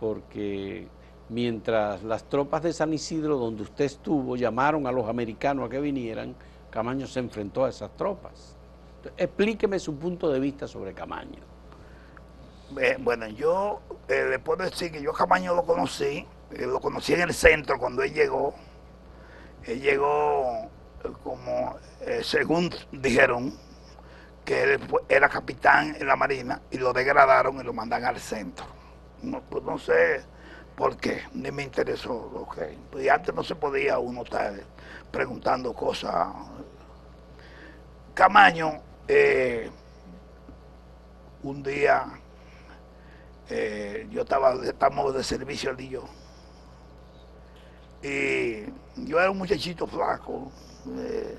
[0.00, 0.88] porque
[1.28, 5.80] mientras las tropas de San Isidro, donde usted estuvo, llamaron a los americanos a que
[5.80, 6.34] vinieran,
[6.70, 8.56] Camaño se enfrentó a esas tropas.
[9.16, 11.42] explíqueme su punto de vista sobre Camaño.
[13.00, 17.22] bueno, yo eh, le puedo decir que yo Camaño lo conocí, eh, lo conocí en
[17.22, 18.54] el centro cuando él llegó.
[19.64, 20.70] Él llegó
[21.22, 23.54] como eh, según dijeron,
[24.44, 28.66] que él era capitán en la Marina y lo degradaron y lo mandan al centro.
[29.22, 30.24] No, pues no sé
[30.76, 32.14] por qué, ni me interesó.
[32.14, 32.76] Okay.
[32.90, 34.52] Pues antes no se podía uno estar
[35.10, 36.28] preguntando cosas.
[38.14, 39.70] Camaño, eh,
[41.42, 42.04] un día
[43.48, 46.00] eh, yo estaba, estamos de servicio al día
[48.02, 48.64] y
[48.96, 50.50] yo era un muchachito flaco,
[50.86, 51.38] eh,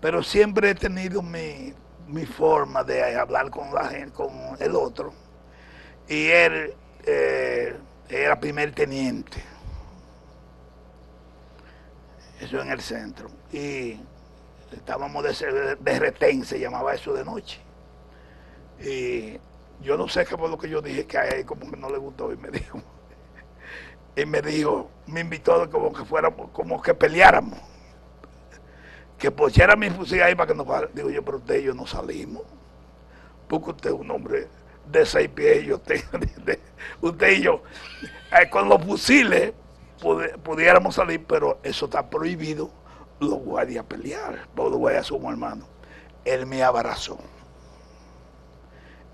[0.00, 1.72] pero siempre he tenido mi,
[2.26, 5.14] forma de hablar con la gente, con el otro.
[6.06, 6.74] Y él
[7.06, 7.74] eh,
[8.10, 9.42] era primer teniente.
[12.38, 13.30] Eso en el centro.
[13.50, 13.98] Y
[14.72, 17.60] estábamos de, de se llamaba eso de noche.
[18.80, 19.38] Y
[19.82, 21.88] yo no sé qué fue lo que yo dije, que a él como que no
[21.88, 22.82] le gustó y me dijo,
[24.16, 27.73] y me dijo, me invitó como que fuéramos, como que peleáramos
[29.18, 31.86] que pusiera mi fusil ahí para que nos Digo yo, pero usted y yo no
[31.86, 32.42] salimos.
[33.48, 34.48] Porque usted es un hombre
[34.90, 35.76] de seis pies, yo
[37.00, 37.62] usted y yo,
[38.38, 39.52] eh, con los fusiles
[40.42, 42.70] pudiéramos salir, pero eso está prohibido.
[43.20, 45.68] Los guardias pelear, los guardias somos hermanos.
[46.24, 47.18] Él me abrazó.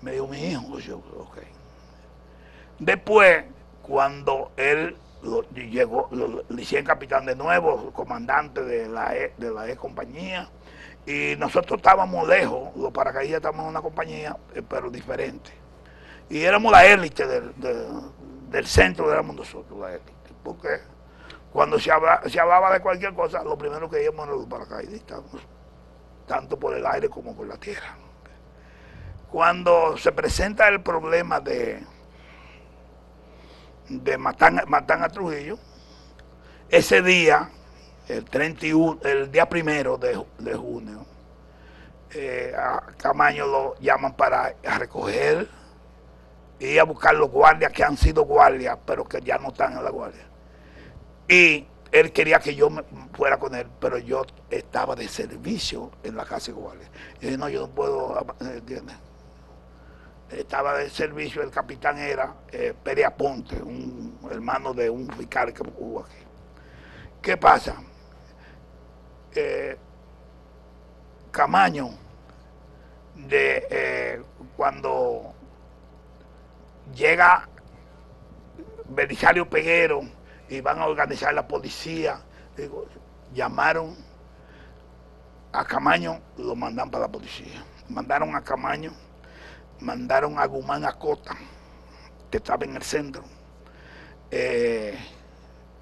[0.01, 1.37] Me dijo, mi hijo, yo, ok.
[2.79, 3.45] Después,
[3.83, 4.97] cuando él
[5.53, 6.09] llegó,
[6.49, 10.49] le hicieron capitán de nuevo, comandante de la E, de la e compañía,
[11.05, 15.51] y nosotros estábamos lejos, los paracaidistas estábamos en una compañía, eh, pero diferente.
[16.29, 17.53] Y éramos la élite del,
[18.49, 20.79] del centro, éramos nosotros, la élite, porque
[21.51, 21.91] cuando se,
[22.27, 25.19] se hablaba de cualquier cosa, lo primero que íbamos era los paracaidistas,
[26.25, 27.97] tanto por el aire como por la tierra.
[29.29, 31.83] Cuando se presenta el problema de
[33.99, 35.57] de Matan, Matan a Trujillo,
[36.69, 37.49] ese día,
[38.07, 40.15] el 31, el día primero de,
[40.55, 41.05] junio,
[42.13, 45.47] eh, a Camaño lo llaman para recoger
[46.59, 49.83] y a buscar los guardias que han sido guardias, pero que ya no están en
[49.83, 50.25] la guardia.
[51.27, 52.69] Y él quería que yo
[53.13, 56.89] fuera con él, pero yo estaba de servicio en la casa de guardia.
[57.19, 58.95] Y dije, no, yo no puedo, ¿entiendes?
[60.31, 65.61] Estaba de servicio, el capitán era eh, Pérez Aponte, un hermano de un fiscal que
[65.77, 66.15] hubo aquí.
[67.21, 67.75] ¿Qué pasa?
[69.35, 69.77] Eh,
[71.31, 71.89] Camaño,
[73.15, 74.23] de eh,
[74.55, 75.33] cuando
[76.93, 77.47] llega
[78.89, 80.01] Belisario Peguero
[80.49, 82.19] y van a organizar la policía,
[83.33, 83.95] llamaron
[85.53, 87.63] a Camaño, lo mandan para la policía.
[87.89, 88.91] Mandaron a Camaño
[89.81, 91.35] mandaron a Guzmán Acota,
[92.29, 93.23] que estaba en el centro.
[94.29, 94.97] Eh,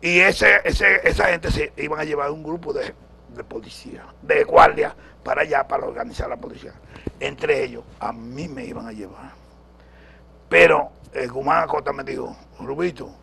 [0.02, 2.94] y ese, ese, esa gente se iban a llevar un grupo de,
[3.36, 6.74] de policía, de guardia, para allá, para organizar la policía.
[7.20, 9.32] Entre ellos, a mí me iban a llevar.
[10.48, 13.14] Pero el Guzmán Acota me dijo, Rubito,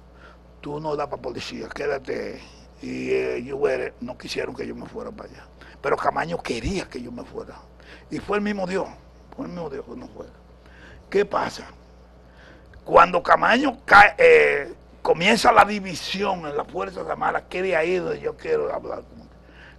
[0.61, 2.41] tú no das para policía, quédate.
[2.83, 5.47] Y eh, no quisieron que yo me fuera para allá.
[5.81, 7.57] Pero Camaño quería que yo me fuera.
[8.11, 8.87] Y fue el mismo Dios,
[9.35, 10.33] fue el mismo Dios que no fuera.
[11.11, 11.69] ¿Qué pasa?
[12.85, 13.79] Cuando Camaño
[14.19, 19.03] eh, comienza la división en las Fuerzas Armadas, que de ahí donde yo quiero hablar.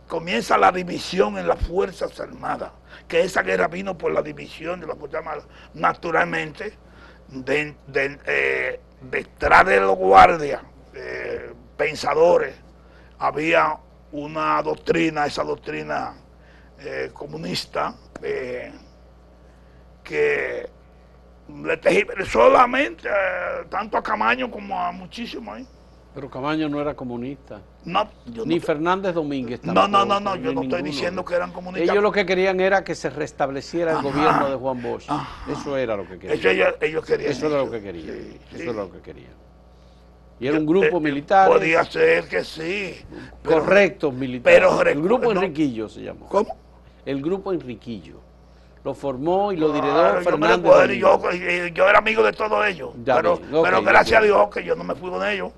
[0.08, 2.72] Comienza la división en las Fuerzas Armadas,
[3.08, 5.48] que esa guerra vino por la división de las Fuerzas Armadas.
[5.74, 6.78] Naturalmente,
[7.28, 7.76] de,
[8.26, 10.62] eh, detrás de los guardias,
[10.94, 12.56] eh, pensadores,
[13.20, 13.78] había
[14.14, 16.14] una doctrina, esa doctrina
[17.14, 17.96] comunista,
[20.04, 20.70] que
[21.50, 23.10] le solamente
[23.70, 25.68] tanto a Camaño como a muchísimos ahí.
[26.18, 27.62] Pero Camaño no era comunista.
[27.86, 28.10] No,
[28.44, 29.88] Ni Fernández Domínguez tampoco.
[29.88, 31.92] No, no, no, no, yo no estoy diciendo que eran comunistas.
[31.92, 35.08] Ellos lo que querían era que se restableciera el gobierno de Juan Bosch.
[35.48, 36.40] Eso era lo que querían.
[36.40, 37.32] Eso ellos, querían.
[37.32, 38.40] Eso era lo que querían.
[38.52, 39.34] eso era lo que querían.
[40.40, 41.50] Y era un grupo eh, militar.
[41.50, 42.96] Podía ser que sí.
[43.44, 44.60] Correctos militares.
[44.60, 46.28] Pero, el grupo Enriquillo se llamó.
[46.30, 46.58] ¿Cómo?
[47.06, 48.22] El grupo Enriquillo.
[48.88, 50.98] Lo formó y lo diredó Fernández.
[50.98, 51.20] Yo,
[51.74, 52.92] yo, era amigo de todos ellos.
[53.04, 55.52] pero, pero gracias a Dios que yo no me fui con ellos.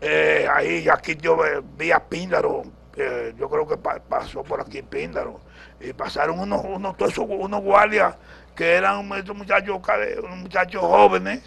[0.00, 1.36] Eh, ahí, aquí yo
[1.76, 2.62] vi a Píndaro,
[2.96, 5.40] eh, yo creo que pasó por aquí Píndaro,
[5.78, 8.14] y pasaron unos, unos, todos esos, unos guardias
[8.56, 9.78] que eran muchachos,
[10.22, 11.42] unos muchachos jóvenes,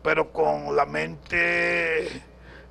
[0.00, 2.22] pero con la mente,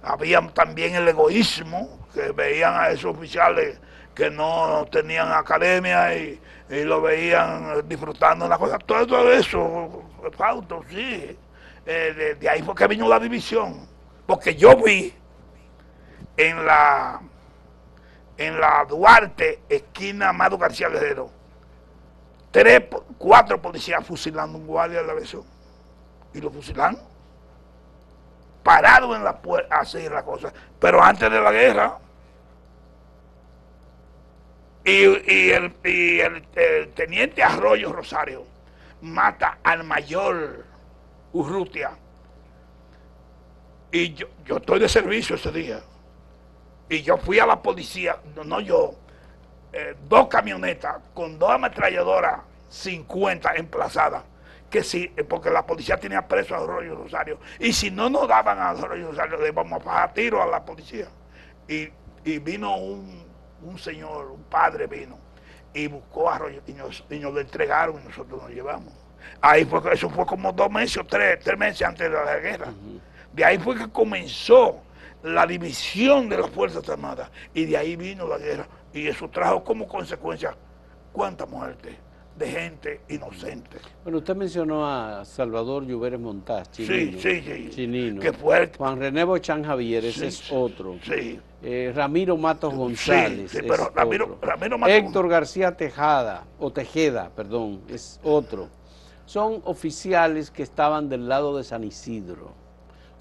[0.02, 3.82] había también el egoísmo, que veían a esos oficiales
[4.18, 10.04] que no tenían academia y, lo veían disfrutando las cosas, todo eso,
[10.36, 11.38] Fausto, sí,
[11.86, 13.88] eh, de, ahí fue que vino la división
[14.26, 15.14] porque yo vi
[16.36, 17.22] en la
[18.38, 21.30] en la Duarte, esquina Amado García Guerrero,
[22.52, 22.84] tres,
[23.18, 25.44] cuatro policías fusilando un guardia de la versión.
[26.34, 26.98] Y lo fusilan.
[28.62, 30.54] Parado en la puerta, así la cosa.
[30.80, 31.98] Pero antes de la guerra,
[34.88, 36.20] y, el, y
[36.96, 38.46] teniente Arroyo Rosario
[39.02, 40.66] mata al mayor
[41.34, 41.92] Urrutia
[43.92, 45.82] y yo, yo estoy de servicio ese día.
[46.90, 48.96] Y yo fui a la policía, no, yo,
[49.74, 54.24] eh, dos camionetas con dos ametralladoras 50 emplazadas.
[54.70, 57.40] Que sí, eh, porque la policía tenía preso a Arroyo Rosario.
[57.60, 60.64] Y si no nos daban a Arroyo Rosario, le íbamos a bajar tiro a la
[60.64, 61.08] policía.
[61.68, 61.90] Y,
[62.40, 63.26] vino un,
[63.78, 65.18] señor, un padre vino,
[65.74, 68.94] y buscó a Arroyo y nos, y nos lo entregaron y nosotros nos llevamos.
[69.42, 72.74] Ahí fue, eso fue como dos meses o tres, tres meses antes de la guerra.
[73.34, 74.82] De ahí fue que comenzó
[75.24, 78.68] la división de las Fuerzas Armadas y de ahí vino la guerra.
[78.94, 80.56] Y eso trajo como consecuencia
[81.12, 82.07] cuánta muerte
[82.38, 83.78] de gente inocente.
[84.04, 87.20] Bueno, usted mencionó a Salvador Lluveres Montaz, chinino.
[87.20, 88.20] Sí, sí, sí.
[88.20, 90.98] Que fue Juan René Bochan Javier, ese es otro.
[91.04, 91.40] Sí.
[91.64, 93.52] Eh, Ramiro Matos González.
[93.52, 98.70] Sí, pero Ramiro, Ramiro Matos Héctor García Tejada, o Tejeda, perdón, es otro.
[99.26, 102.54] Son oficiales que estaban del lado de San Isidro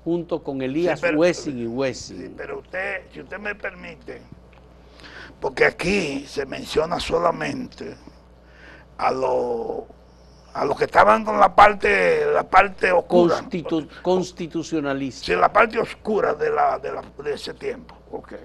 [0.04, 2.34] junto con Elías Wessing y Wessing.
[2.36, 4.20] pero usted, si usted me permite,
[5.40, 7.96] porque aquí se menciona solamente
[8.98, 9.84] a los
[10.54, 13.44] a los que estaban con la parte la parte oscura.
[14.02, 15.26] Constitucionalista.
[15.26, 18.44] Sí, la parte oscura de la, de, ese tiempo okay.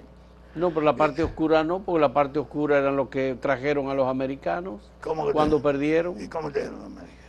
[0.54, 3.94] no pero la parte oscura no porque la parte oscura eran los que trajeron a
[3.94, 4.90] los americanos
[5.32, 6.20] cuando perdieron.
[6.20, 7.21] Y cómo americanos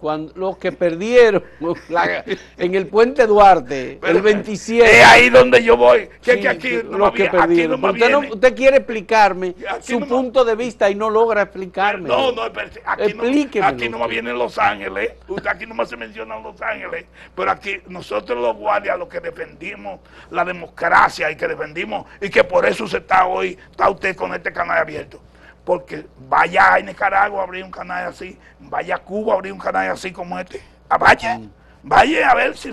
[0.00, 1.44] cuando los que perdieron
[2.56, 4.98] en el puente Duarte, el 27.
[4.98, 6.08] Es ahí donde yo voy.
[6.22, 7.84] Que, aquí, los que perdieron.
[8.32, 12.08] usted, quiere explicarme su punto de vista y no logra explicarme.
[12.08, 15.12] No, no, aquí, no, aquí no viene Los Ángeles.
[15.28, 17.04] Usted aquí no se menciona Los Ángeles.
[17.36, 22.44] Pero aquí nosotros los guardias, los que defendimos la democracia y que defendimos, y que
[22.44, 25.20] por eso se está hoy, está usted con este canal abierto
[25.64, 29.58] porque vaya a Nicaragua a abrir un canal así, vaya a Cuba a abrir un
[29.58, 30.62] canal así como este.
[30.88, 31.50] Ah, vaya, mm.
[31.82, 32.70] vaya a ver si...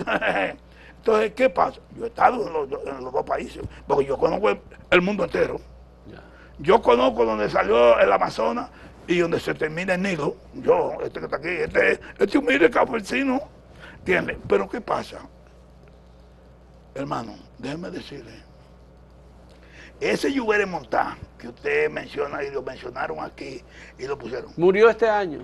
[0.98, 1.80] Entonces, ¿qué pasa?
[1.96, 4.50] Yo he estado en los, dos países, porque yo conozco
[4.90, 5.60] el, mundo entero.
[6.58, 8.68] Yo conozco donde salió el Amazonas
[9.06, 10.36] y donde se termina el Nilo.
[10.54, 13.40] Yo, este que está aquí, este, este humilde campesino,
[13.98, 14.36] ¿entiendes?
[14.48, 15.18] Pero ¿qué pasa?
[16.94, 18.47] Hermano, déjeme decirle
[20.00, 23.62] ese Lluvere Montán, que usted menciona y lo mencionaron aquí
[23.98, 24.52] y lo pusieron.
[24.56, 25.40] ¿Murió este año?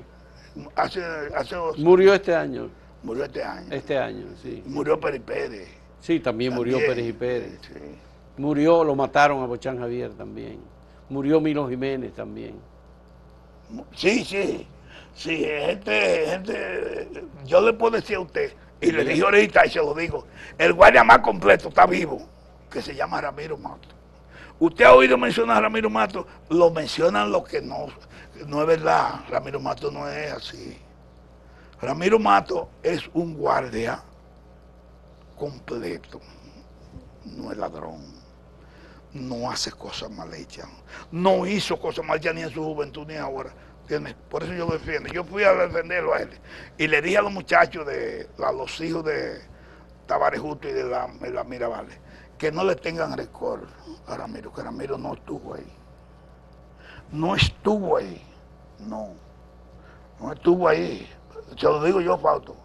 [0.77, 1.03] hace,
[1.37, 2.71] hace dos- Murió este año,
[3.03, 3.67] murió este año.
[3.75, 4.63] este año, sí.
[4.67, 5.69] Murió Peri Pérez.
[6.01, 7.59] Sí, también, murió Pérez y Pérez.
[7.63, 7.99] sí.
[8.37, 10.61] Murió, lo mataron a Bochán Javier también.
[11.09, 12.57] Murió Milo Jiménez también.
[13.95, 14.67] Sí, sí,
[15.15, 17.09] sí, gente, gente,
[17.45, 20.27] yo le puedo decir a usted, y le dije ahorita y se lo digo,
[20.59, 22.29] el guardia más completo está vivo,
[22.71, 23.89] que se llama Ramiro Mato.
[24.59, 27.89] Usted ha oído mencionar a Ramiro Mato, lo mencionan lo que no,
[28.47, 30.79] no es verdad, Ramiro Mato no es así.
[31.81, 34.03] Ramiro Mato es un guardia
[35.37, 36.21] completo,
[37.25, 38.25] no es ladrón
[39.15, 40.67] no hace cosas mal hechas.
[41.11, 43.53] No hizo cosas mal hechas ni en su juventud ni ahora.
[43.83, 44.15] ¿Entiendes?
[44.29, 45.09] Por eso yo lo defiendo.
[45.13, 46.31] Yo fui a defenderlo a él.
[46.79, 49.41] Y le dije a los muchachos, de, a los hijos de
[50.07, 51.97] Tavares Justo y de la, de la Mirabales,
[52.39, 53.65] que no le tengan récord
[54.07, 55.73] a Ramiro, que Ramiro no estuvo ahí.
[57.13, 58.23] No estuvo ahí.
[58.81, 59.11] No.
[60.21, 61.09] No estuvo ahí.
[61.57, 62.57] Se lo digo yo, Fausto.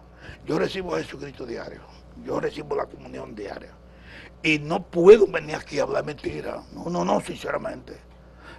[0.46, 1.80] Yo recibo a Jesucristo diario.
[2.24, 3.70] Yo recibo la comunión diaria
[4.42, 6.62] y no puedo venir aquí a hablar mentira.
[6.72, 7.96] No, no, no, sinceramente.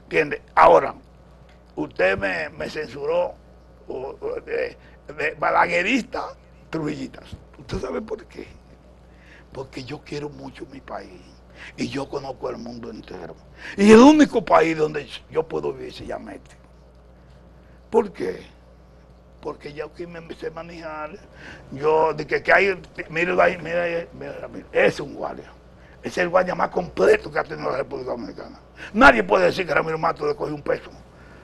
[0.04, 0.42] ¿Entiende?
[0.56, 0.94] Ahora,
[1.76, 3.34] usted me, me censuró
[4.46, 4.78] de,
[5.16, 6.36] de balaguerista
[6.70, 7.26] trujillitas.
[7.58, 8.48] ¿Usted sabe por qué?
[9.52, 11.22] Porque yo quiero mucho mi país
[11.78, 13.36] y yo conozco el mundo entero.
[13.78, 16.56] Y el único país donde yo puedo vivir se llama este.
[17.90, 18.42] ¿Por qué?
[19.42, 21.12] Porque ya aquí me a manejar.
[21.72, 25.52] Yo, de que, que hay, mire ahí, mira ahí, mira, mira, es un guardia.
[26.04, 28.60] Es el guardia más completo que ha tenido la República Dominicana.
[28.94, 30.90] Nadie puede decir que Ramiro Mato le cogió un peso.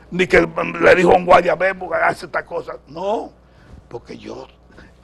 [0.09, 2.77] Ni que le dijo a un guardia, ve, porque hace esta cosa.
[2.87, 3.31] No,
[3.89, 4.47] porque yo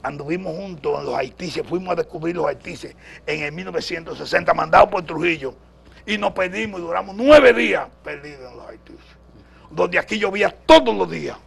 [0.04, 5.04] anduvimos juntos en los haitises, fuimos a descubrir los haitises en el 1960, mandados por
[5.04, 5.56] Trujillo.
[6.06, 9.06] Y nos perdimos y duramos nueve días perdidos en los haitises.
[9.72, 11.38] Donde aquí llovía todos los días.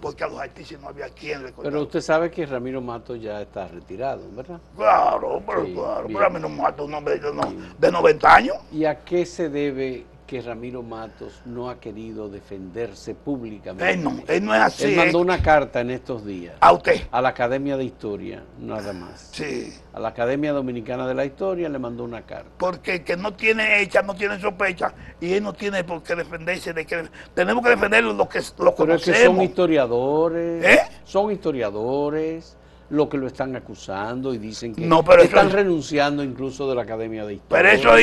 [0.00, 3.42] Porque a los haitises no había quien le Pero usted sabe que Ramiro Mato ya
[3.42, 4.60] está retirado, ¿verdad?
[4.76, 6.06] Claro, pero Sí, claro.
[6.06, 6.20] bien.
[6.40, 8.56] No me mata un hombre de, no- de 90 años.
[8.72, 13.90] ¿Y a qué se debe que Ramiro Matos no ha querido defenderse públicamente?
[13.94, 14.84] Él no, él no es así.
[14.84, 17.00] Él mandó es- una carta en estos días A usted.
[17.10, 19.30] a la Academia de Historia, nada más.
[19.32, 19.72] Sí.
[19.94, 22.50] A la Academia Dominicana de la Historia le mandó una carta.
[22.58, 26.14] Porque el que no tiene hecha, no tiene sospecha, y él no tiene por qué
[26.14, 29.44] defenderse de que tenemos que defenderlo lo que lo Pero es que son conocemos.
[29.44, 30.80] historiadores, ¿Eh?
[31.04, 32.54] son historiadores
[32.90, 36.74] los que lo están acusando y dicen que No, pero están es- renunciando incluso de
[36.74, 37.62] la Academia de Historia.
[37.62, 37.96] Pero eso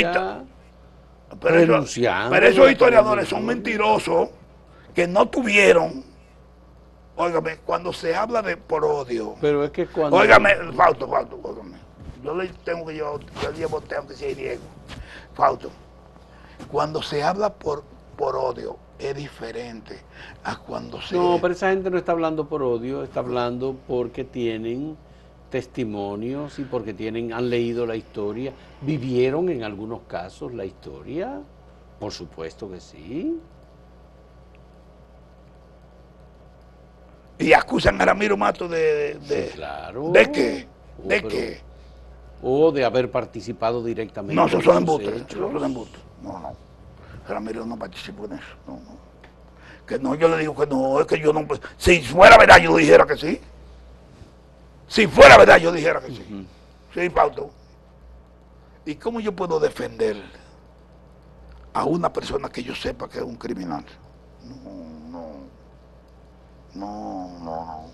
[1.39, 4.30] pero, renunciando esos historiadores son mentirosos
[4.93, 6.04] que no tuvieron.
[7.17, 9.36] Óigame, cuando se habla de por odio.
[9.39, 10.17] Pero es que cuando...
[10.17, 11.78] Óigame, Fausto, Fausto, óigame.
[12.24, 14.63] Yo le tengo que llevar, yo le llevo usted aunque sea Diego.
[15.34, 15.69] Fausto,
[16.71, 17.84] cuando se habla por,
[18.17, 20.00] por odio es diferente
[20.43, 21.15] a cuando se...
[21.15, 24.98] No, pero esa gente no está hablando por odio, está hablando porque tienen
[25.55, 31.39] testimonios y porque tienen, han leído la historia, vivieron en algunos casos la historia,
[31.97, 33.39] por supuesto que sí.
[37.39, 39.13] Y acusan a Ramiro Mato de...
[39.15, 40.11] de, Sí, claro.
[40.11, 40.67] ¿De qué?
[41.01, 41.61] Oh, ¿De pero- qué?
[42.43, 44.35] O de haber participado directamente.
[44.35, 45.13] No, esos en son hechos.
[45.31, 46.01] esos son embustes.
[46.21, 46.53] No, no.
[47.29, 48.43] Ramiro no participó en eso.
[48.67, 49.05] No, no.
[49.87, 51.47] Que no, yo le digo que no, es que yo no.
[51.77, 53.39] Si fuera verdad, yo dijera que sí.
[54.88, 56.48] Si fuera verdad, yo dijera que sí.
[56.93, 57.50] Sí, Pauto.
[58.86, 60.15] ¿Y cómo yo puedo defender
[61.74, 63.84] a una persona que yo sepa que es un criminal?
[64.43, 64.71] No,
[65.10, 65.36] no.
[66.76, 67.91] No, no,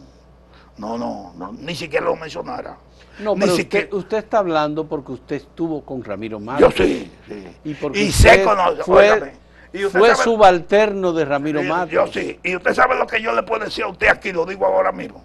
[0.77, 0.97] no.
[0.97, 1.51] No, no.
[1.53, 2.77] Ni siquiera lo mencionara.
[3.19, 6.61] No, Ni pero siquiera- usted, usted está hablando porque usted estuvo con Ramiro Matos.
[6.75, 7.47] Yo sí, sí.
[7.63, 8.83] Y porque sé usted conocer.
[8.83, 9.33] fue,
[9.73, 11.91] Y usted fue sabe- subalterno de Ramiro Matos.
[11.91, 12.39] Yo sí.
[12.43, 14.91] Y usted sabe lo que yo le puedo decir a usted aquí, lo digo ahora
[14.91, 15.23] mismo.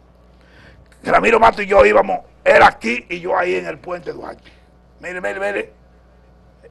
[1.03, 4.51] Ramiro Mato y yo íbamos, él aquí y yo ahí en el puente Duarte.
[5.01, 5.73] Mire, mire, mire.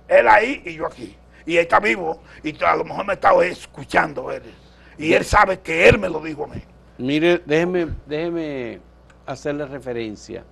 [0.07, 1.15] Él ahí y yo aquí.
[1.45, 4.43] Y él está vivo y a lo mejor me está escuchando él.
[4.97, 6.61] Y él sabe que él me lo dijo a mí.
[6.97, 8.79] Mire, déjeme, déjeme
[9.25, 10.43] hacerle referencia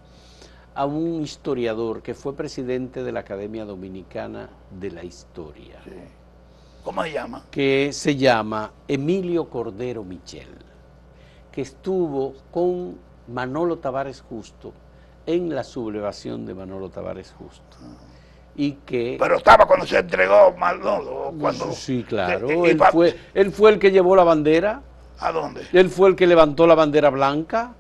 [0.76, 5.80] a un historiador que fue presidente de la Academia Dominicana de la Historia,
[6.84, 7.46] ¿Cómo se llama?
[7.52, 10.50] que se llama Emilio Cordero Michel,
[11.52, 12.98] que estuvo con
[13.28, 14.74] Manolo Tavares Justo
[15.26, 17.78] en la sublevación de Manolo Tavares Justo.
[18.56, 19.18] Y que...
[19.20, 21.34] Pero estaba cuando se entregó Manolo.
[21.40, 22.66] Cuando, sí, claro.
[22.66, 24.82] y Él fue, él fue el que llevó la bandera
[25.20, 25.62] ¿A dónde?
[25.72, 27.74] Él fue el que levantó la bandera blanca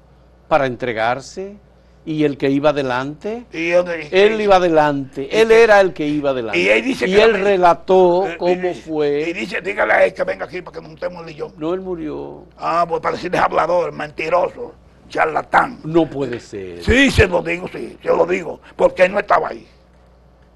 [0.47, 1.57] para entregarse
[2.05, 3.45] ¿Y el que iba adelante?
[3.53, 6.59] Y él, y- Él iba adelante, él era el que iba adelante.
[6.59, 9.29] y él dice Y él la- relató eh, cómo y- fue.
[9.29, 11.53] Y dice, dígale a él que venga aquí para que él y yo.
[11.57, 12.43] No, él murió.
[12.57, 14.73] Ah, pues para decirles hablador, mentiroso,
[15.07, 15.79] charlatán.
[15.83, 16.83] No puede ser.
[16.83, 19.67] Sí, se lo digo, sí, se lo digo, porque él no estaba ahí.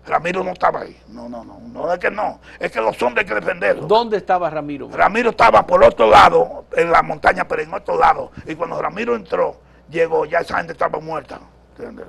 [0.06, 0.98] Ramiro no estaba ahí.
[1.10, 3.88] No, no, no, no es que no, es que los hombres hay que defenderlos.
[3.88, 4.90] ¿Dónde estaba Ramiro?
[4.92, 8.32] Ramiro estaba por otro lado, en la montaña, pero en otro lado.
[8.46, 11.40] Y cuando Ramiro entró, llegó, ya esa gente estaba muerta.
[11.72, 12.08] ¿entiendes?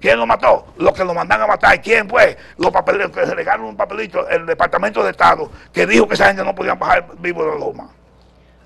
[0.00, 0.66] ¿Quién lo mató?
[0.78, 1.76] Los que lo mandan a matar.
[1.76, 2.36] ¿Y quién fue?
[2.58, 6.26] Los papeles, que se regaron un papelito, el Departamento de Estado, que dijo que esa
[6.26, 7.88] gente no podía bajar vivo de la loma.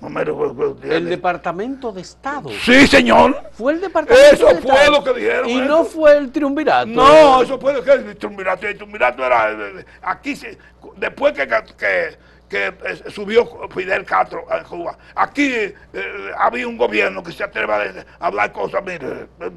[0.01, 1.09] Me recuerdo, El.
[1.09, 2.49] Departamento de Estado.
[2.63, 3.41] Sí, señor.
[3.53, 4.91] Fue el Departamento Eso de fue Estado.
[4.91, 5.65] lo que dijeron, Y eso.
[5.65, 6.85] no fue el triunvirato.
[6.87, 8.67] No, eso puede ser el triunvirato.
[8.67, 9.51] El triunvirato era.
[9.51, 10.57] eh, Aquí, se-
[10.97, 12.17] después que, que,
[12.47, 15.75] que, eh, subió Fidel Castro a Cuba, aquí eh,
[16.37, 18.81] había un gobierno que se atreve a hablar cosas.
[18.85, 19.51] Mire, eh,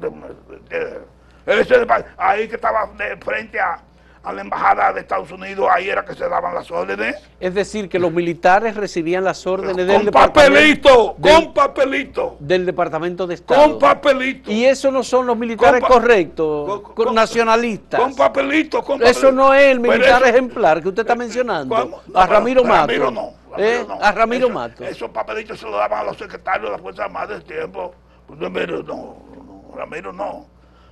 [0.71, 0.99] eh,
[1.45, 1.85] ese
[2.17, 3.79] ahí que estaba de frente a,
[4.23, 7.15] a la embajada de Estados Unidos, ahí era que se daban las órdenes.
[7.39, 12.37] Es decir, que los militares recibían las órdenes del Con Departamento, papelito, del- con papelito,
[12.39, 13.61] del Departamento de Estado.
[13.63, 14.51] con papelito.
[14.51, 17.99] Y eso no son los militares Con correctos, con- con- con- nacionalistas.
[17.99, 19.31] Con papelito, con Eso papelito.
[19.31, 21.75] no es el Pero militar eso- ejemplar que usted está mencionando.
[21.75, 22.01] ¿Cómo?
[22.13, 22.87] A No, Ramiro Mato.
[22.87, 23.33] Ramiro no.
[23.57, 23.77] ¿Eh?
[23.79, 24.05] Ramiro no.
[24.05, 24.83] A Ramiro Eso- Mato.
[24.83, 27.93] Esos papelitos se los daban a los secretarios de las Fuerzas Armadas del tiempo.
[28.27, 30.45] Pues Ramiro no, no, Ramiro no.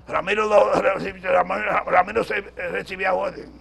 [0.10, 2.42] Ramiro, Ramiro, Ramiro se,
[2.72, 3.52] recibía orden.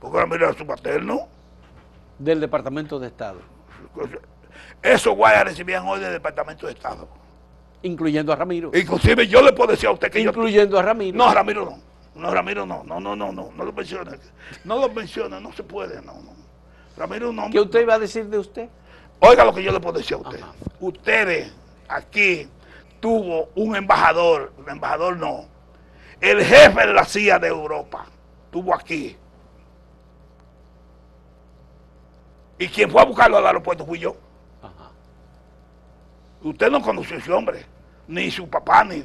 [0.00, 1.28] Porque Ramiro era su paterno.
[2.18, 3.40] Del Departamento de Estado.
[4.82, 7.08] Esos guayas recibían orden del Departamento de Estado.
[7.82, 8.70] Incluyendo a Ramiro.
[8.74, 10.30] Inclusive yo le puedo decir a usted que yo...
[10.30, 11.16] Incluyendo a Ramiro.
[11.16, 11.78] No, Ramiro no.
[12.14, 12.82] No, Ramiro no.
[12.84, 13.50] No, no, no, no.
[13.56, 14.16] No lo menciona.
[14.64, 15.40] No lo menciona.
[15.40, 16.00] No se puede.
[16.02, 16.32] No, no.
[16.96, 17.50] Ramiro no.
[17.50, 18.68] ¿Qué usted iba a decir de usted?
[19.20, 20.40] Oiga lo que yo le puedo decir a usted.
[20.40, 20.52] Ajá.
[20.80, 21.52] Ustedes
[21.88, 22.48] aquí
[23.00, 25.46] tuvo un embajador, un embajador no,
[26.20, 28.06] el jefe de la CIA de Europa,
[28.50, 29.16] tuvo aquí.
[32.58, 34.16] Y quien fue a buscarlo al aeropuerto fui yo.
[34.62, 34.90] Ajá.
[36.42, 37.64] Usted no conoció a ese hombre,
[38.08, 39.04] ni su papá, ni.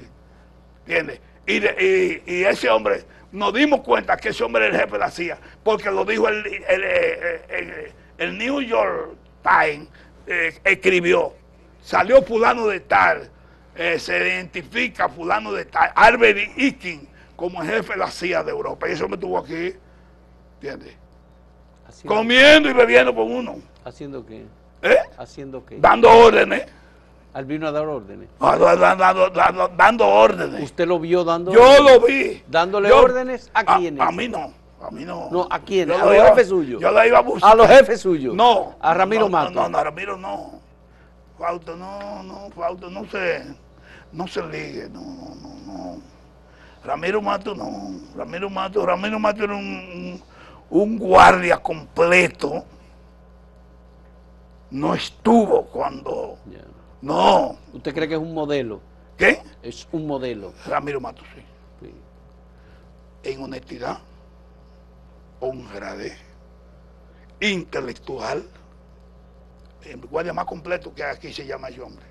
[0.85, 1.21] ¿Entiende?
[1.45, 4.93] Y, de- y- y ese hombre, nos dimos cuenta que ese hombre era el jefe
[4.93, 9.87] de la CIA, porque lo dijo el, el, el New York Times,
[10.25, 11.33] eh, escribió,
[11.81, 13.29] salió fulano de tal,
[13.75, 18.51] eh, se identifica fulano de tal, Albert Ikin como el jefe de la CIA de
[18.51, 18.87] Europa.
[18.87, 19.73] Y eso me tuvo aquí,
[20.55, 20.95] ¿entiendes?
[21.87, 23.55] Haciendo, Comiendo y bebiendo con uno,
[23.85, 24.45] ¿Haciendo qué?
[24.81, 24.97] ¿eh?
[25.17, 25.77] ¿Haciendo qué?
[25.79, 26.65] dando órdenes.
[27.33, 28.29] Al vino a dar órdenes.
[28.39, 30.61] Ah, da- da- Dando, dando- dando órdenes.
[30.61, 31.83] ¿Usted lo vio dando Yo órdenes?
[31.91, 32.43] lo vi.
[32.47, 33.99] ¿Dándole Yo- órdenes a quiénes?
[34.01, 34.53] A, mí no.
[34.79, 35.29] A mí no.
[35.31, 35.97] No, ¿a quiénes?
[35.97, 36.79] Yo ¿A lo los iba- jefes suyos?
[36.81, 37.51] Yo la iba a buscar.
[37.51, 38.35] ¿A los jefes suyos?
[38.35, 38.75] No.
[38.79, 39.49] ¿A Ramiro no, Mato?
[39.49, 40.61] No, no, a Ramiro no.
[41.39, 43.43] Fausto, no, no, Fausto, no se,
[44.13, 46.01] no se ligue, no, no, no, no.
[46.83, 47.99] Ramiro Mato no.
[48.15, 50.23] Ramiro Mato, Ramiro Mato era un, un,
[50.69, 52.65] un guardia completo.
[54.71, 56.37] No estuvo cuando.
[57.01, 57.57] No.
[57.73, 58.81] ¿Usted cree que es un modelo?
[59.17, 59.41] ¿Qué?
[59.61, 60.53] Es un modelo.
[60.65, 61.41] Ramiro Mato, sí.
[61.81, 61.93] Sí.
[63.23, 63.99] en honestidad,
[65.39, 66.17] honradez,
[67.39, 68.43] intelectual,
[69.83, 72.05] el guardia más completo que aquí se llama ese hombre.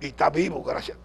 [0.00, 0.98] Y está vivo, gracias.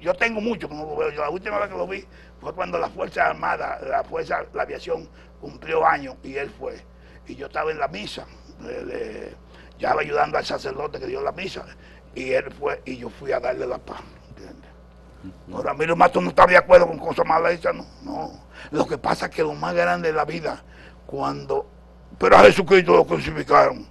[0.00, 1.10] Yo tengo mucho no lo veo.
[1.10, 2.04] Yo la última vez que lo vi
[2.40, 5.08] fue cuando la Fuerza Armada, la Fuerza, la aviación
[5.40, 6.84] cumplió años y él fue.
[7.26, 8.26] Y yo estaba en la misa,
[8.60, 9.34] de-
[9.78, 11.64] ya estaba ayudando al sacerdote que dio la misa,
[12.14, 14.00] y él fue, y yo fui a darle la paz.
[14.28, 14.70] ¿entiendes?
[15.46, 18.44] No, Ramiro Mato no está de acuerdo con cosas malas hechas, no, no.
[18.72, 20.62] Lo que pasa es que lo más grande de la vida,
[21.06, 21.66] cuando.
[22.18, 23.88] Pero a Jesucristo lo crucificaron,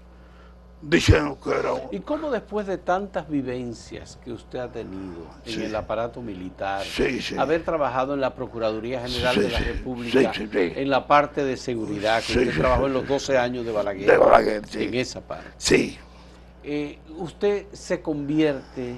[0.82, 1.82] diciendo que era un.
[1.92, 5.64] ¿Y cómo después de tantas vivencias que usted ha tenido en Sí.
[5.64, 7.36] el aparato militar, Sí, sí.
[7.38, 9.60] haber trabajado en la Procuraduría General de la.
[9.60, 14.10] República, en la parte de seguridad, que usted trabajó en los 12 años de Balaguer,
[14.10, 14.84] De Balaguer, sí.
[14.86, 15.98] en esa parte, Sí,
[16.64, 18.96] eh, usted se convierte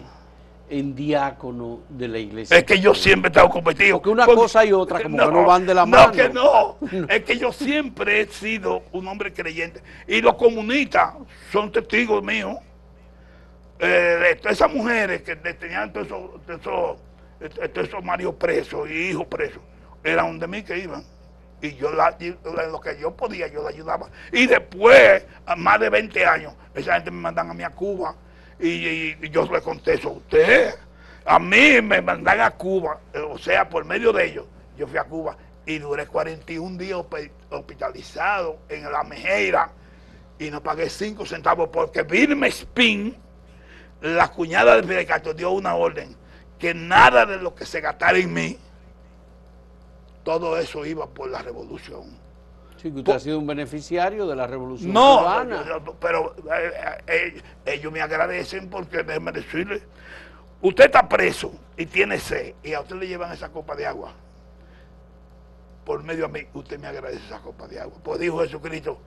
[0.79, 2.57] en diácono de la iglesia.
[2.57, 3.97] es que yo siempre he estado competido.
[3.97, 6.11] Porque una cosa y otra como que no van de la No, mano.
[6.11, 6.77] que no.
[7.09, 9.83] Es que yo siempre he sido un hombre creyente.
[10.07, 11.13] Y los comunistas
[11.51, 12.57] son testigos míos.
[13.79, 16.97] Eh, de esas mujeres que tenían todos esos, todos
[17.75, 19.61] esos, maridos presos y hijos presos,
[20.03, 21.03] eran de mí que iban.
[21.61, 22.17] Y yo la,
[22.71, 24.09] lo que yo podía, yo la ayudaba.
[24.31, 28.15] Y después, a más de 20 años, esa gente me mandan a mí a Cuba.
[28.59, 30.75] Y, yo le contesto usted.
[31.25, 34.45] A mí me mandan a Cuba, eh, o sea, por medio de ellos,
[34.77, 39.71] yo fui a Cuba y duré 41 días hospi- hospitalizado en la Mejeira
[40.37, 43.15] y no pagué 5 centavos porque Vilma Spin,
[44.01, 46.15] la cuñada de Fidel dio una orden
[46.59, 48.57] que nada de lo que se gastara en mí,
[50.23, 52.22] todo eso iba por la revolución.
[52.83, 55.65] Sí, que usted ha sido un beneficiario de la revolución No, cubana.
[55.65, 59.81] yo- pero eh, eh, ellos me agradecen porque déjeme decirle,
[60.61, 64.11] usted está preso y tiene sed y a usted le llevan esa copa de agua.
[65.85, 67.97] Por medio a mí, usted me agradece esa copa de agua.
[68.03, 68.97] Pues dijo Jesucristo,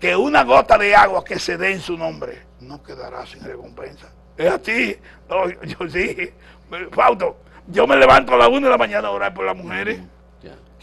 [0.00, 4.08] que una gota de agua que se dé en su nombre no quedará sin recompensa.
[4.36, 4.96] Es así.
[5.28, 6.32] No, yo, yo sí.
[6.92, 7.36] Fausto,
[7.68, 10.00] yo me levanto a las una de la mañana a orar por las mujeres.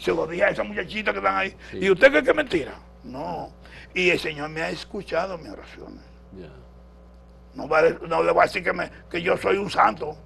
[0.02, 1.54] Se lo dije a esas muchachitas que están ahí.
[1.70, 1.78] Sí.
[1.80, 2.72] ¿Y usted cree que es mentira?
[3.04, 3.50] No.
[3.94, 6.00] Y el Señor me ha escuchado mis oraciones.
[7.54, 10.16] No, va no le voy a decir que, me- que yo soy un santo.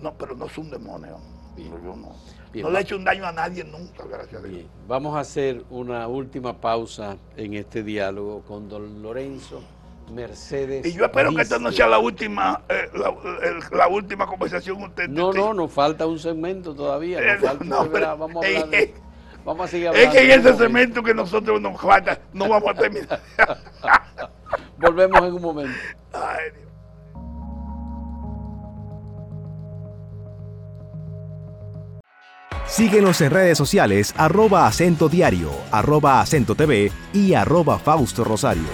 [0.00, 1.18] No, pero no soy un demonio.
[1.56, 1.70] Bien.
[1.70, 2.14] No, yo no.
[2.52, 2.64] Bien.
[2.64, 4.64] No le he hecho un daño a nadie nunca, gracias a Dios.
[4.86, 9.62] Vamos a hacer una última pausa en este diálogo con don Lorenzo
[10.12, 10.86] Mercedes.
[10.86, 13.08] Y yo espero que esta no sea la última, eh, la,
[13.48, 15.08] el- la última conversación con usted.
[15.08, 17.20] No, no, nos falta un segmento todavía.
[17.20, 18.94] Nos Eh, falta no, pero- vamos a hablar de-
[19.46, 20.12] Vamos a seguir Es hablando.
[20.12, 23.20] que en ese cemento que nosotros nos falta, no vamos a terminar.
[24.76, 25.78] Volvemos en un momento.
[26.12, 26.66] Ay, Dios.
[32.66, 38.64] Síguenos en redes sociales arroba acento diario, arroba acento TV y arroba Fausto Rosario.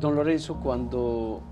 [0.00, 1.42] Don Lorenzo, cuando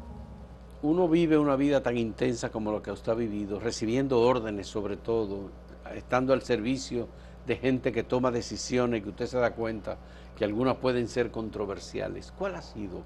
[0.83, 4.97] uno vive una vida tan intensa como la que usted ha vivido, recibiendo órdenes sobre
[4.97, 5.51] todo,
[5.95, 7.09] estando al servicio
[7.47, 9.99] de gente que toma decisiones que usted se da cuenta
[10.37, 13.03] que algunas pueden ser controversiales, ¿cuál ha sido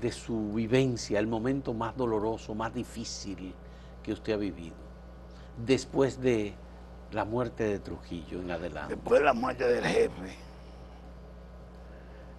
[0.00, 3.54] de su vivencia el momento más doloroso, más difícil
[4.02, 4.74] que usted ha vivido
[5.64, 6.54] después de
[7.12, 8.96] la muerte de Trujillo en adelante?
[8.96, 10.36] Después de la muerte del jefe,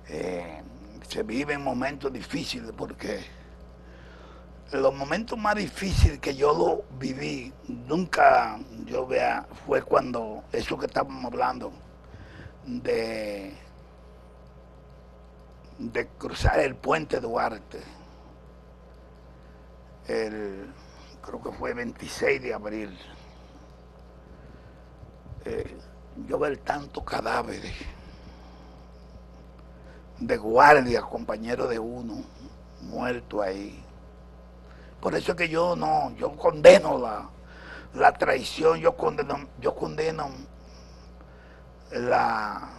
[0.10, 0.62] eh,
[1.08, 3.24] se viven momentos difíciles porque
[4.72, 10.88] los momentos más difíciles que yo lo viví, nunca yo vea, fue cuando eso que
[10.88, 11.72] estábamos hablando
[12.66, 13.56] de,
[15.78, 17.82] de cruzar el puente Duarte,
[20.08, 20.74] el,
[21.22, 22.98] creo que fue 26 de abril.
[25.46, 25.78] Eh,
[26.28, 27.74] yo ver tantos cadáveres
[30.20, 32.24] de guardia, compañeros de uno,
[32.82, 33.85] muerto ahí.
[35.06, 37.30] Por eso es que yo no, yo condeno la,
[37.94, 40.32] la traición, yo condeno, yo condeno
[41.92, 42.70] la,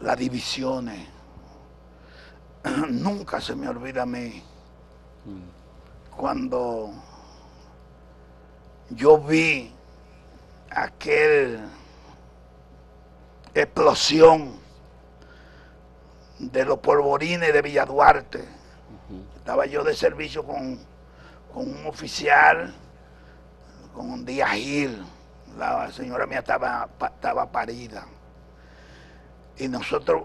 [0.00, 1.06] las divisiones.
[2.88, 4.42] Nunca se me olvida a mí
[6.16, 6.94] cuando
[8.88, 9.74] yo vi
[10.70, 11.60] aquel
[13.52, 14.58] explosión
[16.38, 18.42] de los polvorines de Villa Duarte.
[19.36, 20.95] Estaba yo de servicio con,
[21.56, 22.74] con un oficial,
[23.94, 25.02] con un día Gil.
[25.56, 28.04] La señora mía estaba, pa- estaba parida.
[29.56, 30.24] Y nosotros,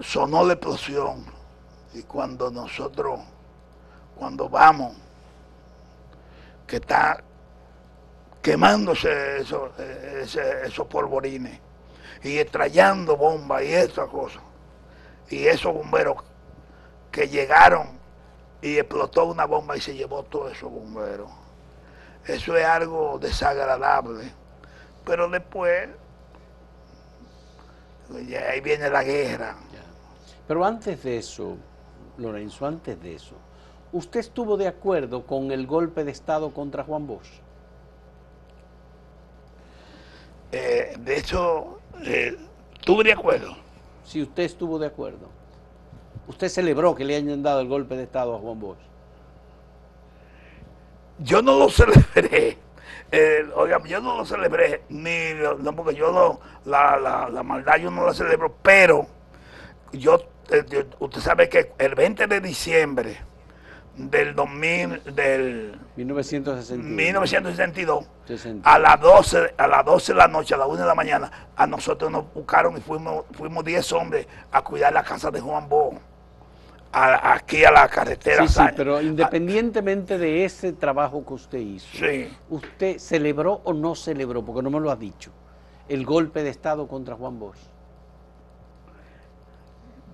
[0.00, 1.24] sonó la explosión.
[1.94, 3.20] Y cuando nosotros,
[4.16, 4.96] cuando vamos,
[6.66, 7.22] que está
[8.42, 11.60] quemándose ese- esos polvorines
[12.24, 14.42] y extrayendo bombas y esas cosas.
[15.30, 16.16] Y esos bomberos
[17.12, 17.95] que llegaron
[18.62, 21.30] y explotó una bomba y se llevó todos esos bomberos.
[22.26, 24.32] Eso es algo desagradable.
[25.04, 25.88] Pero después,
[28.50, 29.56] ahí viene la guerra.
[30.48, 31.56] Pero antes de eso,
[32.18, 33.34] Lorenzo, antes de eso,
[33.92, 37.28] ¿usted estuvo de acuerdo con el golpe de Estado contra Juan Bosch?
[40.52, 42.36] Eh, de hecho, eh,
[42.74, 43.56] estuve de acuerdo.
[44.04, 45.28] Si usted estuvo de acuerdo.
[46.28, 48.78] ¿Usted celebró que le hayan dado el golpe de Estado a Juan Bosch?
[51.18, 52.58] Yo no lo celebré.
[53.12, 57.90] Eh, oiga, yo no lo celebré, ni no, porque yo la, la, la maldad yo
[57.90, 59.06] no la celebro, pero
[59.92, 60.18] yo,
[60.50, 63.16] eh, usted sabe que el 20 de diciembre
[63.96, 66.82] del 2000, del 1961.
[66.82, 68.70] 1962, 60.
[68.70, 71.30] a las 12, a las 12 de la noche, a las 1 de la mañana,
[71.56, 75.68] a nosotros nos buscaron y fuimos, fuimos 10 hombres a cuidar la casa de Juan
[75.68, 75.94] Bo,
[76.92, 78.46] a- aquí a la carretera.
[78.46, 82.28] Sí, sí, pero independientemente de ese trabajo que usted hizo, sí.
[82.48, 84.44] ¿usted celebró o no celebró?
[84.44, 85.30] Porque no me lo ha dicho.
[85.88, 87.58] El golpe de Estado contra Juan Bosch.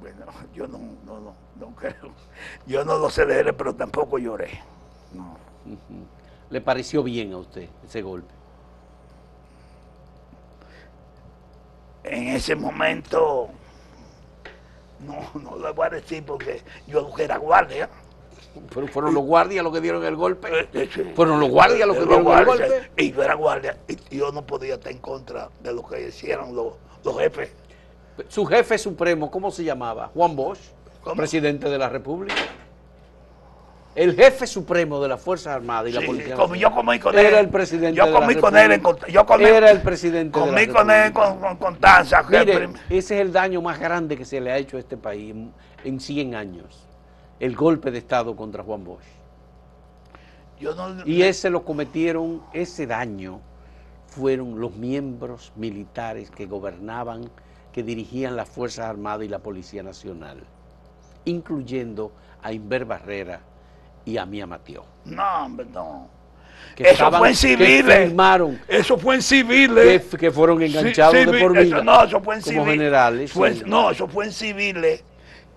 [0.01, 2.13] Bueno, yo no, no, no, no creo.
[2.67, 4.61] Yo no lo celebré, pero tampoco lloré.
[5.13, 5.37] No.
[6.51, 8.35] ¿Le pareció bien a usted ese golpe?
[12.05, 13.49] En ese momento
[15.07, 17.89] No, no le voy a decir porque yo era guardia.
[18.75, 20.49] Pero fueron los guardias los que dieron el golpe.
[20.61, 21.13] Eh, eh.
[21.15, 22.91] Fueron los guardias los que dieron el golpe.
[22.97, 26.55] Y yo era guardia y yo no podía estar en contra de lo que hicieron
[26.55, 26.75] los,
[27.05, 27.51] los jefes.
[28.29, 30.11] Su jefe supremo, ¿cómo se llamaba?
[30.15, 30.59] Juan Bosch,
[31.03, 31.17] ¿Cómo?
[31.17, 32.35] presidente de la República.
[33.95, 37.27] El jefe supremo de las Fuerzas Armadas y la Policía como yo comí con él.
[37.27, 40.39] Era el presidente Yo de la comí con él en yo comí- Era el presidente
[40.41, 41.79] de la Comí con él con, con
[42.31, 44.97] Mire, prim- ese es el daño más grande que se le ha hecho a este
[44.97, 45.53] país en,
[45.85, 46.87] en 100 años.
[47.39, 49.03] El golpe de Estado contra Juan Bosch.
[50.59, 53.41] yo no- Y ese lo cometieron, ese daño
[54.07, 57.29] fueron los miembros militares que gobernaban,
[57.73, 60.39] que dirigían las Fuerzas Armadas y la Policía Nacional,
[61.27, 62.13] incluyendo
[62.43, 63.41] a Inver Barrera
[64.05, 64.85] y a Mía Mateo.
[65.05, 66.09] No, hombre, no.
[66.77, 67.97] Que Eso estaban- fue en que civiles.
[68.09, 70.03] firmaron, Eso fue en que, civiles.
[70.19, 71.85] que fueron Sí, enganchados de civil- por eso- vida.
[71.85, 72.73] no, eso fue en como civiles.
[72.73, 73.33] generales.
[73.33, 73.63] Fue sí.
[73.67, 75.05] no, eso fue en civiles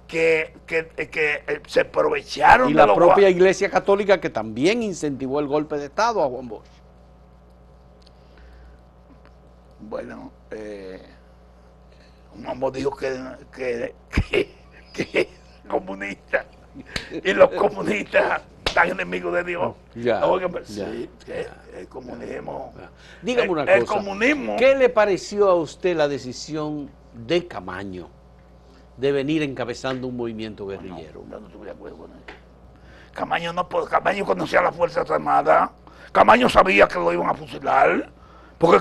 [0.07, 4.83] que, que, que, eh, se aprovecharon y de la los propia Iglesia Católica que también
[4.83, 6.65] incentivó el golpe de Estado a Juan Bosch.
[9.79, 11.01] Bueno, eh,
[12.35, 13.15] un hombre dijo que,
[13.55, 13.95] que,
[14.31, 14.49] que,
[14.93, 15.29] que
[15.67, 16.45] comunista
[17.23, 19.73] y los comunistas están enemigos de Dios.
[19.95, 21.09] Ya, Óigame, ya, sí,
[21.78, 22.73] el comunismo.
[23.21, 23.93] Dígame una el cosa.
[23.99, 24.57] comunismo.
[24.57, 28.09] ¿Qué le pareció a usted la decisión de Camaño
[28.97, 31.23] de venir encabezando un movimiento guerrillero?
[31.30, 32.19] Yo no estuve de acuerdo con él.
[33.13, 35.69] Camaño no Camaño conocía a las Fuerzas Armadas.
[36.11, 38.09] Camaño sabía que lo iban a fusilar.
[38.57, 38.80] Porque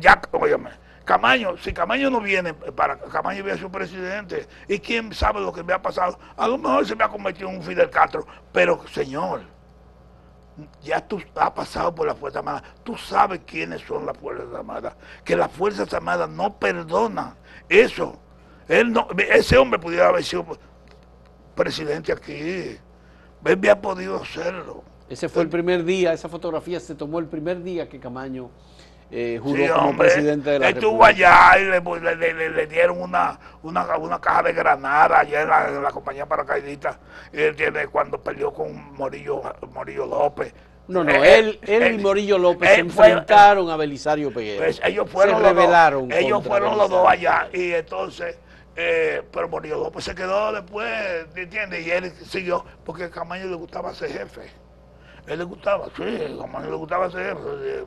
[0.00, 0.70] ya, óyeme,
[1.04, 5.62] Camaño, si Camaño no viene para Camaño viene su presidente, y quién sabe lo que
[5.62, 8.86] me ha pasado, a lo mejor se me ha convertido en un Fidel Castro, pero
[8.88, 9.42] señor,
[10.82, 14.94] ya tú has pasado por las Fuerzas Armadas, tú sabes quiénes son las Fuerzas Armadas,
[15.24, 17.34] que las Fuerzas Armadas no perdonan
[17.68, 18.18] eso.
[18.68, 20.46] Él no, ese hombre pudiera haber sido
[21.54, 22.32] presidente aquí.
[22.32, 22.80] Él
[23.44, 24.84] había podido hacerlo.
[25.08, 28.50] Ese fue el primer día, esa fotografía se tomó el primer día que Camaño
[29.12, 30.08] eh, juró Sí, como hombre.
[30.08, 31.50] presidente de la Estuvo República.
[31.52, 35.42] allá y le, le- le- le- le dieron una, una, una caja de granada allá
[35.42, 36.98] en la, en la compañía paracaidista.
[37.32, 39.42] Él tiene cuando peleó con Morillo,
[39.72, 40.54] Morillo López.
[40.88, 44.32] No, no, Eh, él, él eh, y Morillo López eh, se fue- enfrentaron a Belisario
[44.32, 44.62] Peguero.
[44.64, 46.08] Pues ellos fueron se los rebelaron.
[46.08, 46.18] dos.
[46.18, 48.36] Ellos fueron los dos allá y entonces,
[48.74, 50.88] eh, pero Morillo López se quedó después,
[51.36, 51.86] ¿entiendes?
[51.86, 54.50] Y él siguió porque a Camaño le gustaba ser jefe.
[55.26, 57.84] Él le gustaba, sí, a Camaño le gustaba ser jefe.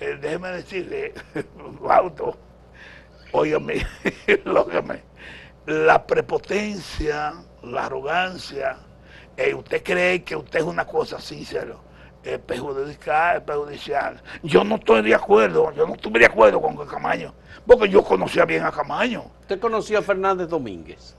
[0.00, 1.14] Eh, déjeme decirle,
[1.80, 2.36] Bauto,
[3.32, 3.86] óigame,
[4.46, 5.02] óigame,
[5.66, 8.76] la prepotencia, la arrogancia,
[9.36, 11.80] eh, usted cree que usted es una cosa sincero,
[12.22, 14.22] es perjudicial, es perjudicial.
[14.42, 17.32] Yo no estoy de acuerdo, yo no estuve de acuerdo con Camaño,
[17.66, 19.24] porque yo conocía bien a Camaño.
[19.42, 21.16] Usted conoció a Fernández Domínguez.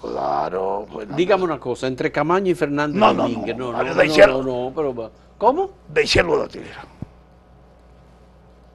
[0.00, 3.56] Claro, bueno, Dígame una cosa, entre Camaño y Fernández No, no, Domínguez.
[3.56, 4.42] no, No, no, no, de cielo.
[4.42, 5.70] no, no, pero ¿cómo?
[5.88, 6.84] de cielo a la tierra.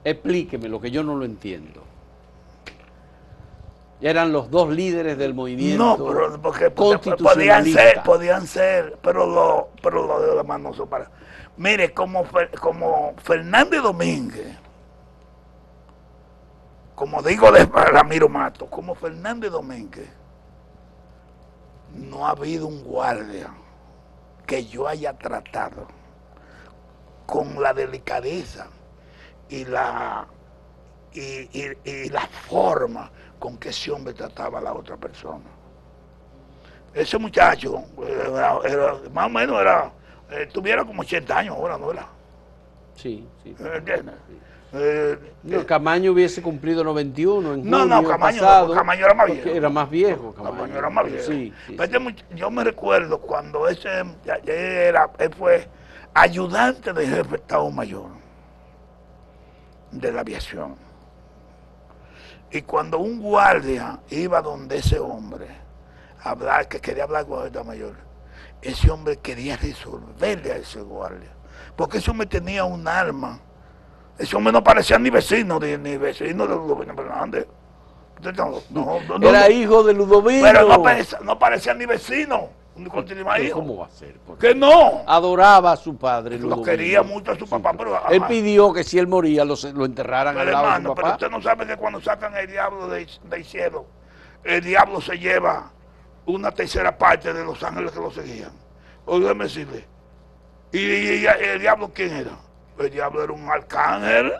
[0.04, 1.82] Explíqueme lo que yo no lo entiendo.
[4.00, 5.96] Eran los dos líderes del movimiento.
[5.96, 10.88] No, pero porque podían ser, podían ser, pero lo, pero lo de demás no son
[10.88, 11.08] para.
[11.56, 12.24] Mire, como,
[12.60, 14.56] como Fernández Domínguez,
[16.96, 20.08] como digo de Ramiro Mato, como Fernández Domínguez,
[21.94, 23.54] no ha habido un guardia
[24.46, 25.86] que yo haya tratado
[27.26, 28.66] con la delicadeza
[29.52, 30.26] y la
[31.12, 31.20] y,
[31.52, 35.44] y- y la forma con que ese hombre trataba a la otra persona.
[36.94, 39.92] Ese muchacho era, era- más o menos era,
[40.30, 42.06] eh, tuviera como 80 años ahora, ¿no era?
[42.96, 43.54] Sí, sí.
[44.74, 49.14] Eh, No, Camaño hubiese cumplido 91 en No, junio no, Camaño no, pasado, Camaño era
[49.14, 49.48] más viejo.
[49.50, 50.56] Era más viejo, Camaño.
[50.56, 51.24] Camaño era más viejo.
[51.26, 53.90] Sí, sí, Pero este yo me recuerdo cuando ese
[54.46, 55.68] era, él fue
[56.14, 58.21] ayudante del jefe de Estado Mayor
[59.92, 60.74] de la aviación.
[62.50, 65.46] Y cuando un guardia iba donde ese hombre
[66.22, 67.94] a hablar, que quería hablar con el Mayor,
[68.60, 71.30] ese hombre quería resolverle a ese guardia.
[71.76, 73.40] Porque ese hombre tenía un arma.
[74.18, 77.46] Ese hombre no parecía ni vecino, ni, ni vecino de Ludovino Fernández.
[78.70, 80.42] No, no, Era hijo de Ludovino.
[80.42, 82.50] Pero no parecía, no parecía ni vecino,
[83.52, 84.16] ¿Cómo va a ser?
[84.40, 85.02] Que no.
[85.06, 86.38] Adoraba a su padre.
[86.38, 88.28] Lo quería mucho a su papá, pero Él ajá.
[88.28, 91.08] pidió que si él moría lo, lo enterraran Pero al lado de su hermano, pero
[91.12, 93.86] usted no sabe que cuando sacan el diablo de- del cielo,
[94.44, 95.70] el diablo se lleva
[96.24, 98.52] una tercera parte de los ángeles que lo seguían.
[99.04, 99.84] Óigame decirle.
[100.72, 102.38] ¿Y, y- y el diablo quién era?
[102.78, 104.32] El diablo era un arcángel.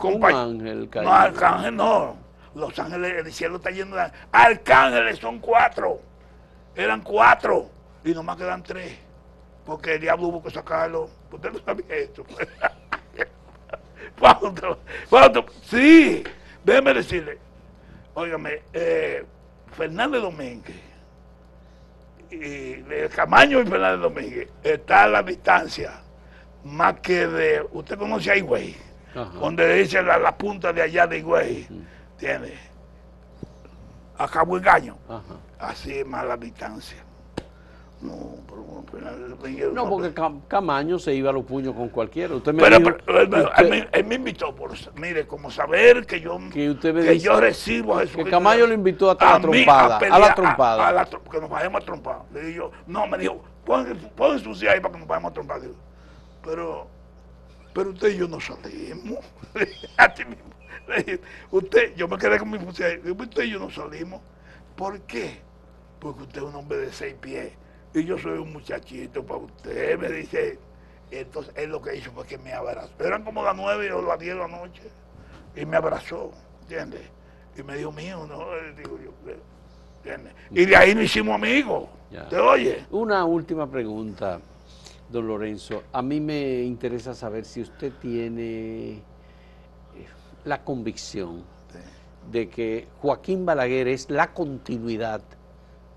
[0.00, 1.10] Un ángel caído.
[1.10, 2.16] No, arcángel no.
[2.54, 5.98] Los ángeles, el cielo está lleno de arcángeles, son cuatro.
[6.74, 7.70] Eran cuatro
[8.04, 8.98] y nomás quedan tres.
[9.64, 11.08] Porque el diablo hubo que sacarlo.
[11.30, 12.24] Usted no sabía esto.
[14.18, 14.78] ¿Cuánto?
[15.08, 15.46] ¿Cuánto?
[15.62, 16.22] Sí,
[16.62, 17.38] déjeme decirle.
[18.14, 19.24] Óigame, eh,
[19.76, 20.76] Fernández Domínguez
[22.30, 26.00] y de Camaño y Fernández Domínguez está a la distancia
[26.64, 27.66] más que de.
[27.72, 28.76] Usted conoce a Higüey,
[29.34, 31.68] donde dice la, la, punta de allá de Higüey,
[32.16, 32.54] ¿tiene?
[34.16, 34.96] A Cabo Engaño.
[35.58, 37.04] Así es más la distancia.
[38.00, 40.12] No, pero, no, porque
[40.46, 42.34] Camaño se iba a los puños con cualquiera.
[42.34, 42.76] Usted me pero,
[43.16, 48.00] él, me, invitó por, mire, como saber que yo, que, usted que yo recibo a
[48.00, 48.24] Jesucristo.
[48.26, 49.96] Que Camaño lo invitó a, la trompada.
[49.96, 51.00] A, la trompada.
[51.00, 52.18] A, que nos vayamos a trompar.
[52.34, 55.34] Le dije yo, no, me dijo, pon, pon su ahí para que nos vayamos a
[55.34, 55.60] trompar.
[55.62, 55.74] Digo,
[56.44, 56.86] pero,
[57.72, 59.24] pero usted y yo no salimos.
[59.96, 60.44] a ti mismo.
[60.88, 63.00] Le dije, usted, yo me quedé con mi fusil.
[63.18, 64.20] Usted y yo no salimos.
[64.76, 65.38] ¿Por qué?
[65.98, 67.52] Porque usted es un hombre de seis pies
[67.94, 70.58] y yo soy un muchachito para usted, me dice.
[71.10, 72.90] Entonces él lo que hizo fue que me abrazó.
[72.98, 74.82] Eran como las nueve o las diez de la noche.
[75.54, 77.02] Y me abrazó, ¿entiendes?
[77.56, 78.46] Y me dijo, mío, no,
[78.76, 79.12] digo yo,
[79.98, 80.34] ¿entiendes?
[80.50, 81.88] Y de ahí nos hicimos amigos.
[82.28, 82.84] ¿Te oye?
[82.90, 84.40] Una última pregunta,
[85.08, 85.84] don Lorenzo.
[85.92, 89.02] A mí me interesa saber si usted tiene eh,
[90.44, 91.44] la convicción
[92.30, 95.22] de que Joaquín Balaguer es la continuidad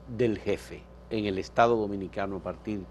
[0.07, 2.81] del jefe en el Estado Dominicano a partir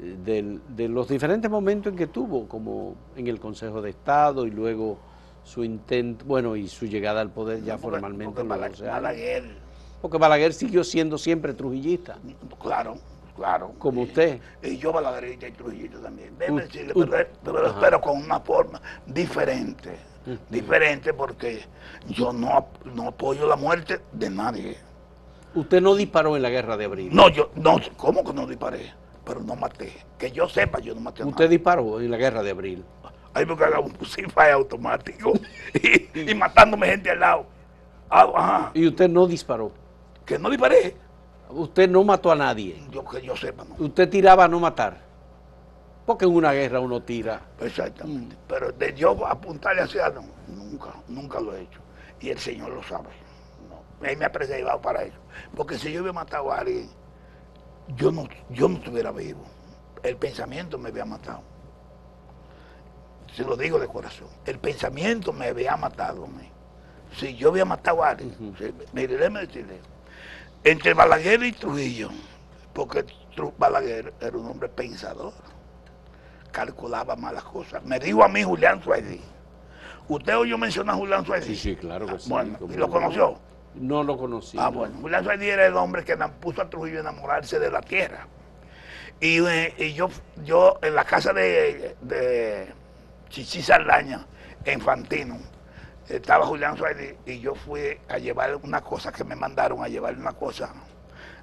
[0.00, 4.50] eh, de los diferentes momentos en que tuvo, como en el Consejo de Estado y
[4.50, 4.98] luego
[5.48, 9.44] su intento, bueno, y su llegada al poder ya formalmente porque Balaguer,
[10.02, 12.18] Porque Balaguer siguió siendo siempre trujillista.
[12.60, 12.96] Claro,
[13.34, 13.72] claro.
[13.78, 14.40] Como usted.
[14.62, 16.36] Y yo balaguerista y trujillista también.
[16.38, 16.92] Déjeme decirle,
[17.80, 19.96] pero, con una forma diferente.
[20.50, 21.64] Diferente porque
[22.08, 24.78] yo no, no apoyo la muerte de nadie
[25.54, 27.08] Usted no disparó en la guerra de abril.
[27.12, 28.92] No, yo, no, ¿cómo que no disparé?
[29.24, 29.92] Pero no maté.
[30.18, 32.84] Que yo sepa, yo no maté a Usted disparó en la guerra de abril.
[33.34, 35.32] Ahí me cagaba un fusil automático
[36.14, 37.46] y, matándome gente al lado.
[38.10, 39.72] Ah, y usted no disparó.
[40.24, 40.96] Que no disparé.
[41.50, 42.80] Usted no mató a nadie.
[42.90, 43.74] Yo que yo sepa, no.
[43.84, 45.07] Usted tiraba a no matar.
[46.08, 47.38] Porque en una guerra uno tira.
[47.60, 48.34] Exactamente.
[48.48, 51.80] Pero de yo apuntarle hacia no, nunca, nunca lo he hecho.
[52.18, 53.10] Y el Señor lo sabe.
[54.00, 55.18] Él me ha preservado para eso.
[55.54, 56.88] Porque si yo hubiera matado a alguien,
[57.88, 59.44] yo no, yo no estuviera vivo.
[60.02, 61.42] El pensamiento me había matado.
[63.34, 64.28] Se lo digo de corazón.
[64.46, 66.50] El pensamiento me había matado a mí.
[67.18, 68.34] Si yo había matado a alguien,
[68.94, 69.78] mire, déjeme decirle,
[70.64, 72.08] entre Balaguer y Trujillo,
[72.72, 73.04] porque
[73.58, 75.34] Balaguer era un hombre pensador,
[76.58, 77.84] calculaba malas cosas.
[77.84, 79.20] Me dijo a mí Julián Suárez.
[80.08, 81.46] ¿Usted oyó mencionar a Julián Suárez?
[81.46, 82.28] Sí, sí, claro que sí.
[82.28, 83.38] Bueno, ¿y lo conoció?
[83.74, 84.56] No lo conocí.
[84.58, 84.98] Ah, bueno.
[85.00, 88.26] Julián Suárez era el hombre que puso a Trujillo a enamorarse de la tierra.
[89.20, 90.08] Y, eh, yo,
[90.44, 92.72] yo en la casa de, de
[93.28, 94.26] Chichi Saldaña,
[94.64, 95.38] en Fantino,
[96.08, 100.16] estaba Julián Suárez y yo fui a llevar una cosa que me mandaron a llevar
[100.16, 100.72] una cosa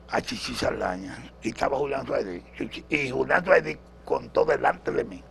[0.09, 1.18] a Chichi Saldaña.
[1.41, 2.41] Y estaba Julián Suárez.
[2.89, 5.24] Y Julián Suárez contó delante de mí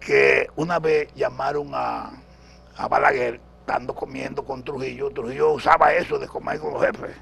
[0.00, 2.12] que una vez llamaron a,
[2.76, 7.14] a Balaguer estando comiendo con Trujillo, Trujillo usaba eso de comer con los jefes,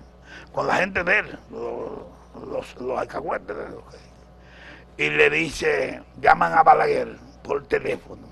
[0.53, 3.57] con la gente de él, los, los, alcahuetes.
[4.97, 8.29] Y le dice, llaman a Balaguer por teléfono.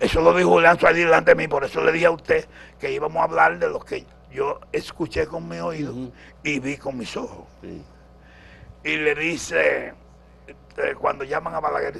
[0.00, 2.44] Eso lo dijo Julián Suárez delante de mí, por eso le dije a usted
[2.80, 5.94] que íbamos a hablar de lo que yo escuché con mi oído
[6.42, 7.46] y vi con mis ojos.
[8.82, 9.94] Y le dice,
[10.48, 11.96] eh, cuando llaman a Balaguer,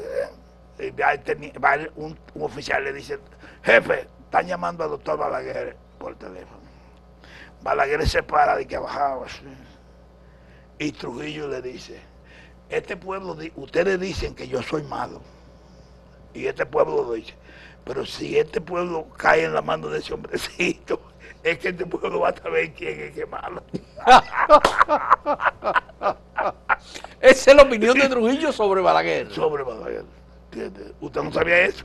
[0.78, 3.18] eh, va un, oficial le dice,
[3.62, 6.60] jefe, están llamando al doctor Balaguer por teléfono.
[7.62, 9.26] Balaguer se para de que bajaba.
[10.78, 12.00] Y Trujillo le dice,
[12.68, 15.20] este pueblo, ustedes dicen que yo soy malo.
[16.34, 17.34] Y este pueblo lo dice.
[17.84, 21.00] Pero si este pueblo cae en la mano de ese hombrecito,
[21.42, 23.62] es que este pueblo va a saber quién es que malo.
[27.20, 29.32] Esa es la opinión de Trujillo sobre Balaguer.
[29.32, 30.04] Sobre Balaguer.
[31.00, 31.84] ¿Usted no sabía eso?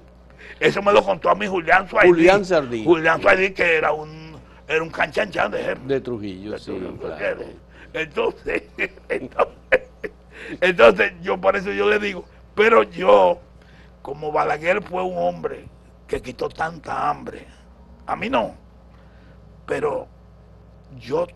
[0.60, 2.10] Eso me lo contó a mí Julián Suárez.
[2.10, 2.84] Julián Sardí.
[2.84, 4.36] Julián Suárez, que era un,
[4.68, 5.76] era un canchanchan de.
[5.76, 6.78] De Trujillo, sí,
[7.94, 8.64] Entonces,
[9.10, 9.82] entonces,
[10.62, 12.26] entonces, yo por eso yo le digo,
[12.56, 13.40] pero yo,
[14.02, 15.66] como Balaguer fue un hombre
[16.08, 17.46] que quitó tanta hambre,
[18.06, 18.56] a mí no,
[19.66, 20.08] pero
[21.00, 21.28] yo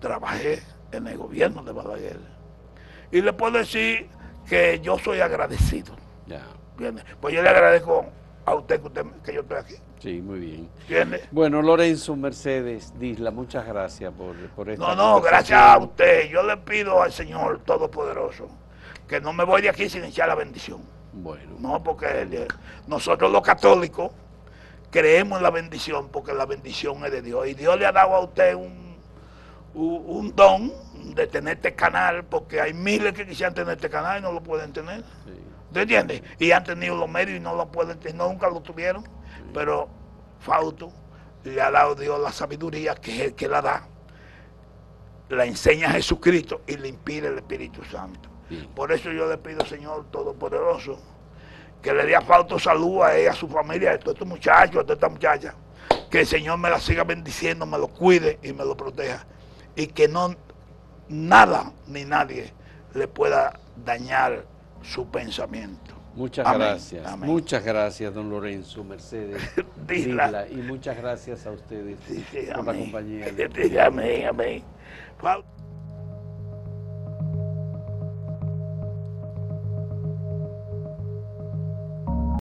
[0.00, 0.62] trabajé
[0.92, 2.18] en el gobierno de Balaguer.
[3.10, 4.08] Y le puedo decir
[4.48, 5.94] que yo soy agradecido.
[7.20, 8.04] Pues yo le agradezco
[8.44, 9.74] a usted que, usted, que yo estoy aquí.
[9.98, 10.38] Sí, muy
[10.88, 11.20] bien.
[11.30, 16.28] Bueno, Lorenzo Mercedes Disla, muchas gracias por, por esta No, no, gracias a usted.
[16.28, 18.48] Yo le pido al Señor Todopoderoso
[19.08, 20.82] que no me voy de aquí sin echar la bendición.
[21.12, 22.48] Bueno, No, porque eh,
[22.86, 24.10] nosotros los católicos
[24.96, 27.46] creemos en la bendición porque la bendición es de Dios.
[27.48, 28.96] Y Dios le ha dado a usted un,
[29.74, 30.72] un, un don
[31.14, 34.42] de tener este canal porque hay miles que quisieran tener este canal y no lo
[34.42, 35.00] pueden tener.
[35.26, 35.42] sí.
[35.72, 36.22] ¿Te entiendes?
[36.38, 39.04] Y han tenido los medios y no lo pueden tener, nunca lo tuvieron.
[39.52, 39.88] Pero
[40.40, 40.90] Fausto
[41.44, 43.86] le ha dado Dios la sabiduría que es el que la da.
[45.28, 48.30] La enseña Jesucristo y le impide el Espíritu Santo.
[48.74, 50.98] Por eso yo le pido, Señor Todopoderoso,
[51.82, 54.76] que le dé a Fausto salud a ella, a su familia, a todos estos muchachos,
[54.76, 55.54] a toda esta muchacha.
[56.10, 59.26] Que el Señor me la siga bendiciendo, me lo cuide y me lo proteja.
[59.74, 60.34] Y que no
[61.08, 62.52] nada ni nadie
[62.94, 64.44] le pueda dañar
[64.82, 65.94] su pensamiento.
[66.14, 67.06] Muchas Amén, gracias.
[67.06, 67.28] amén.
[67.30, 69.42] Muchas gracias, don Lorenzo Mercedes.
[69.86, 72.82] Disla, y muchas gracias a ustedes Sí, sí, por la amén.
[72.84, 73.26] compañía.
[73.86, 74.64] Amén, amén.